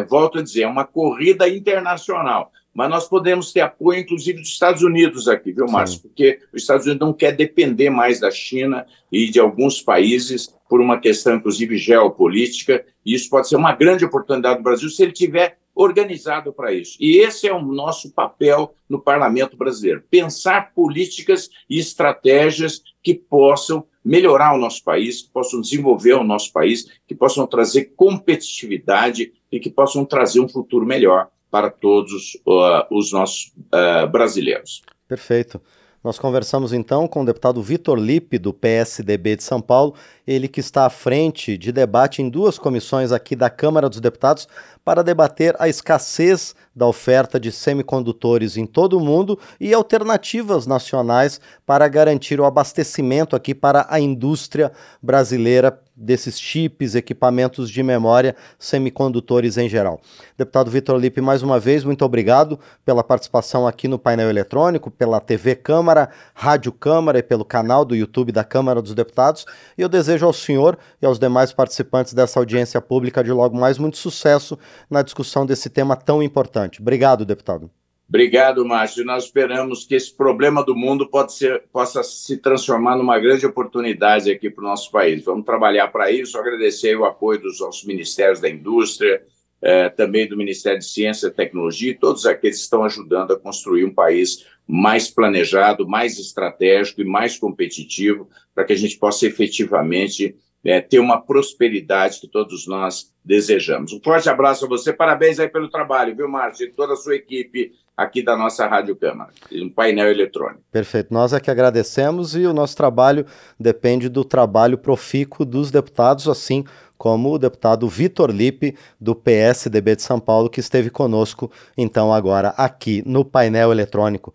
volto 0.07 0.39
a 0.39 0.41
dizer, 0.41 0.61
é 0.61 0.67
uma 0.67 0.85
corrida 0.85 1.49
internacional 1.49 2.49
mas 2.73 2.89
nós 2.89 3.07
podemos 3.07 3.53
ter 3.53 3.61
apoio, 3.61 3.99
inclusive, 3.99 4.39
dos 4.39 4.49
Estados 4.49 4.81
Unidos 4.81 5.27
aqui, 5.27 5.51
viu, 5.51 5.67
Márcio? 5.67 5.97
Sim. 5.97 6.07
Porque 6.07 6.39
os 6.51 6.61
Estados 6.61 6.85
Unidos 6.85 7.05
não 7.07 7.13
quer 7.13 7.31
depender 7.33 7.89
mais 7.89 8.19
da 8.19 8.31
China 8.31 8.85
e 9.11 9.29
de 9.29 9.39
alguns 9.39 9.81
países 9.81 10.53
por 10.67 10.81
uma 10.81 10.99
questão, 10.99 11.35
inclusive, 11.35 11.77
geopolítica, 11.77 12.83
e 13.05 13.13
isso 13.13 13.29
pode 13.29 13.47
ser 13.47 13.57
uma 13.57 13.73
grande 13.75 14.03
oportunidade 14.03 14.57
do 14.57 14.63
Brasil 14.63 14.89
se 14.89 15.03
ele 15.03 15.11
tiver 15.11 15.57
organizado 15.75 16.53
para 16.53 16.73
isso. 16.73 16.97
E 16.99 17.17
esse 17.17 17.47
é 17.47 17.53
o 17.53 17.61
nosso 17.61 18.11
papel 18.11 18.73
no 18.89 18.99
parlamento 18.99 19.55
brasileiro: 19.55 20.03
pensar 20.09 20.73
políticas 20.73 21.49
e 21.69 21.77
estratégias 21.77 22.81
que 23.01 23.13
possam 23.13 23.85
melhorar 24.03 24.53
o 24.53 24.57
nosso 24.57 24.83
país, 24.83 25.21
que 25.21 25.29
possam 25.29 25.61
desenvolver 25.61 26.13
o 26.13 26.23
nosso 26.23 26.51
país, 26.51 26.87
que 27.07 27.15
possam 27.15 27.47
trazer 27.47 27.93
competitividade 27.95 29.31
e 29.51 29.59
que 29.59 29.69
possam 29.69 30.03
trazer 30.03 30.39
um 30.39 30.49
futuro 30.49 30.85
melhor 30.85 31.29
para 31.53 31.69
todos 31.69 32.33
uh, 32.47 32.83
os 32.89 33.11
nossos 33.13 33.53
uh, 33.71 34.07
brasileiros. 34.07 34.81
Perfeito. 35.07 35.61
Nós 36.03 36.17
conversamos 36.17 36.73
então 36.73 37.07
com 37.07 37.21
o 37.21 37.25
deputado 37.25 37.61
Vitor 37.61 37.95
Lippe, 37.95 38.39
do 38.39 38.51
PSDB 38.51 39.35
de 39.35 39.43
São 39.43 39.61
Paulo, 39.61 39.93
ele 40.25 40.47
que 40.47 40.59
está 40.59 40.87
à 40.87 40.89
frente 40.89 41.55
de 41.55 41.71
debate 41.71 42.23
em 42.23 42.29
duas 42.29 42.57
comissões 42.57 43.11
aqui 43.11 43.35
da 43.35 43.51
Câmara 43.51 43.87
dos 43.87 44.01
Deputados 44.01 44.47
para 44.83 45.03
debater 45.03 45.55
a 45.59 45.69
escassez 45.69 46.55
da 46.75 46.87
oferta 46.87 47.39
de 47.39 47.51
semicondutores 47.51 48.57
em 48.57 48.65
todo 48.65 48.97
o 48.97 48.99
mundo 48.99 49.37
e 49.59 49.75
alternativas 49.75 50.65
nacionais 50.65 51.39
para 51.67 51.87
garantir 51.87 52.41
o 52.41 52.45
abastecimento 52.45 53.35
aqui 53.35 53.53
para 53.53 53.85
a 53.91 53.99
indústria 53.99 54.71
brasileira 54.99 55.82
desses 55.95 56.39
chips, 56.39 56.95
equipamentos 56.95 57.69
de 57.69 57.83
memória, 57.83 58.35
semicondutores 58.57 59.57
em 59.57 59.69
geral. 59.69 60.01
Deputado 60.37 60.71
Vitor 60.71 60.97
Lippe, 60.97 61.21
mais 61.21 61.43
uma 61.43 61.59
vez, 61.59 61.83
muito 61.83 62.03
obrigado 62.03 62.59
pela 62.83 63.03
participação 63.03 63.67
aqui 63.67 63.87
no 63.87 63.99
painel 63.99 64.29
eletrônico, 64.29 64.89
pela 64.89 65.19
TV 65.19 65.55
Câmara, 65.55 66.09
Rádio 66.33 66.71
Câmara 66.71 67.19
e 67.19 67.23
pelo 67.23 67.45
canal 67.45 67.85
do 67.85 67.95
YouTube 67.95 68.31
da 68.31 68.43
Câmara 68.43 68.81
dos 68.81 68.93
Deputados. 68.93 69.45
E 69.77 69.81
eu 69.81 69.89
desejo 69.89 70.25
ao 70.25 70.33
senhor 70.33 70.77
e 71.01 71.05
aos 71.05 71.19
demais 71.19 71.53
participantes 71.53 72.13
dessa 72.13 72.39
audiência 72.39 72.81
pública 72.81 73.23
de 73.23 73.31
logo 73.31 73.57
mais 73.57 73.77
muito 73.77 73.97
sucesso 73.97 74.57
na 74.89 75.01
discussão 75.01 75.45
desse 75.45 75.69
tema 75.69 75.95
tão 75.95 76.23
importante. 76.23 76.81
Obrigado, 76.81 77.25
deputado. 77.25 77.69
Obrigado, 78.13 78.63
Márcio. 78.63 79.03
Nós 79.03 79.23
esperamos 79.23 79.85
que 79.85 79.95
esse 79.95 80.15
problema 80.15 80.63
do 80.63 80.75
mundo 80.75 81.09
ser, 81.29 81.63
possa 81.73 82.03
se 82.03 82.37
transformar 82.37 82.95
numa 82.95 83.17
grande 83.17 83.43
oportunidade 83.43 84.29
aqui 84.29 84.51
para 84.51 84.63
o 84.63 84.67
nosso 84.67 84.91
país. 84.91 85.25
Vamos 85.25 85.43
trabalhar 85.43 85.87
para 85.87 86.11
isso. 86.11 86.37
Agradecer 86.37 86.95
o 86.95 87.05
apoio 87.05 87.41
dos 87.41 87.59
nossos 87.59 87.83
ministérios 87.85 88.39
da 88.39 88.47
indústria, 88.47 89.23
eh, 89.63 89.89
também 89.89 90.27
do 90.27 90.37
Ministério 90.37 90.77
de 90.77 90.85
Ciência 90.85 91.25
e 91.25 91.31
Tecnologia 91.31 91.89
e 91.89 91.97
todos 91.97 92.27
aqueles 92.27 92.57
que 92.57 92.63
estão 92.65 92.83
ajudando 92.83 93.33
a 93.33 93.39
construir 93.39 93.83
um 93.83 93.91
país 93.91 94.45
mais 94.67 95.09
planejado, 95.09 95.89
mais 95.89 96.19
estratégico 96.19 97.01
e 97.01 97.05
mais 97.05 97.39
competitivo, 97.39 98.29
para 98.53 98.63
que 98.63 98.73
a 98.73 98.77
gente 98.77 98.95
possa 98.95 99.25
efetivamente 99.25 100.35
é, 100.65 100.79
ter 100.79 100.99
uma 100.99 101.21
prosperidade 101.21 102.19
que 102.19 102.27
todos 102.27 102.67
nós 102.67 103.11
desejamos. 103.23 103.93
Um 103.93 104.01
forte 104.01 104.29
abraço 104.29 104.65
a 104.65 104.67
você, 104.67 104.93
parabéns 104.93 105.39
aí 105.39 105.49
pelo 105.49 105.69
trabalho, 105.69 106.15
viu, 106.15 106.27
Márcio, 106.27 106.67
e 106.67 106.71
toda 106.71 106.93
a 106.93 106.97
sua 106.97 107.15
equipe 107.15 107.71
aqui 107.95 108.23
da 108.23 108.35
nossa 108.35 108.65
Rádio 108.65 108.95
Câmara, 108.95 109.31
um 109.51 109.69
painel 109.69 110.09
eletrônico. 110.09 110.63
Perfeito, 110.71 111.13
nós 111.13 111.31
é 111.31 111.39
que 111.39 111.51
agradecemos 111.51 112.35
e 112.35 112.45
o 112.45 112.53
nosso 112.53 112.75
trabalho 112.75 113.25
depende 113.59 114.09
do 114.09 114.23
trabalho 114.23 114.77
profícuo 114.77 115.45
dos 115.45 115.69
deputados, 115.69 116.27
assim 116.27 116.63
como 117.03 117.33
o 117.33 117.37
deputado 117.37 117.85
Vitor 117.89 118.31
Lippe, 118.31 118.77
do 118.97 119.13
PSDB 119.13 119.97
de 119.97 120.03
São 120.03 120.21
Paulo, 120.21 120.49
que 120.49 120.61
esteve 120.61 120.89
conosco, 120.89 121.51
então, 121.77 122.13
agora 122.13 122.53
aqui 122.55 123.03
no 123.05 123.25
painel 123.25 123.73
eletrônico. 123.73 124.31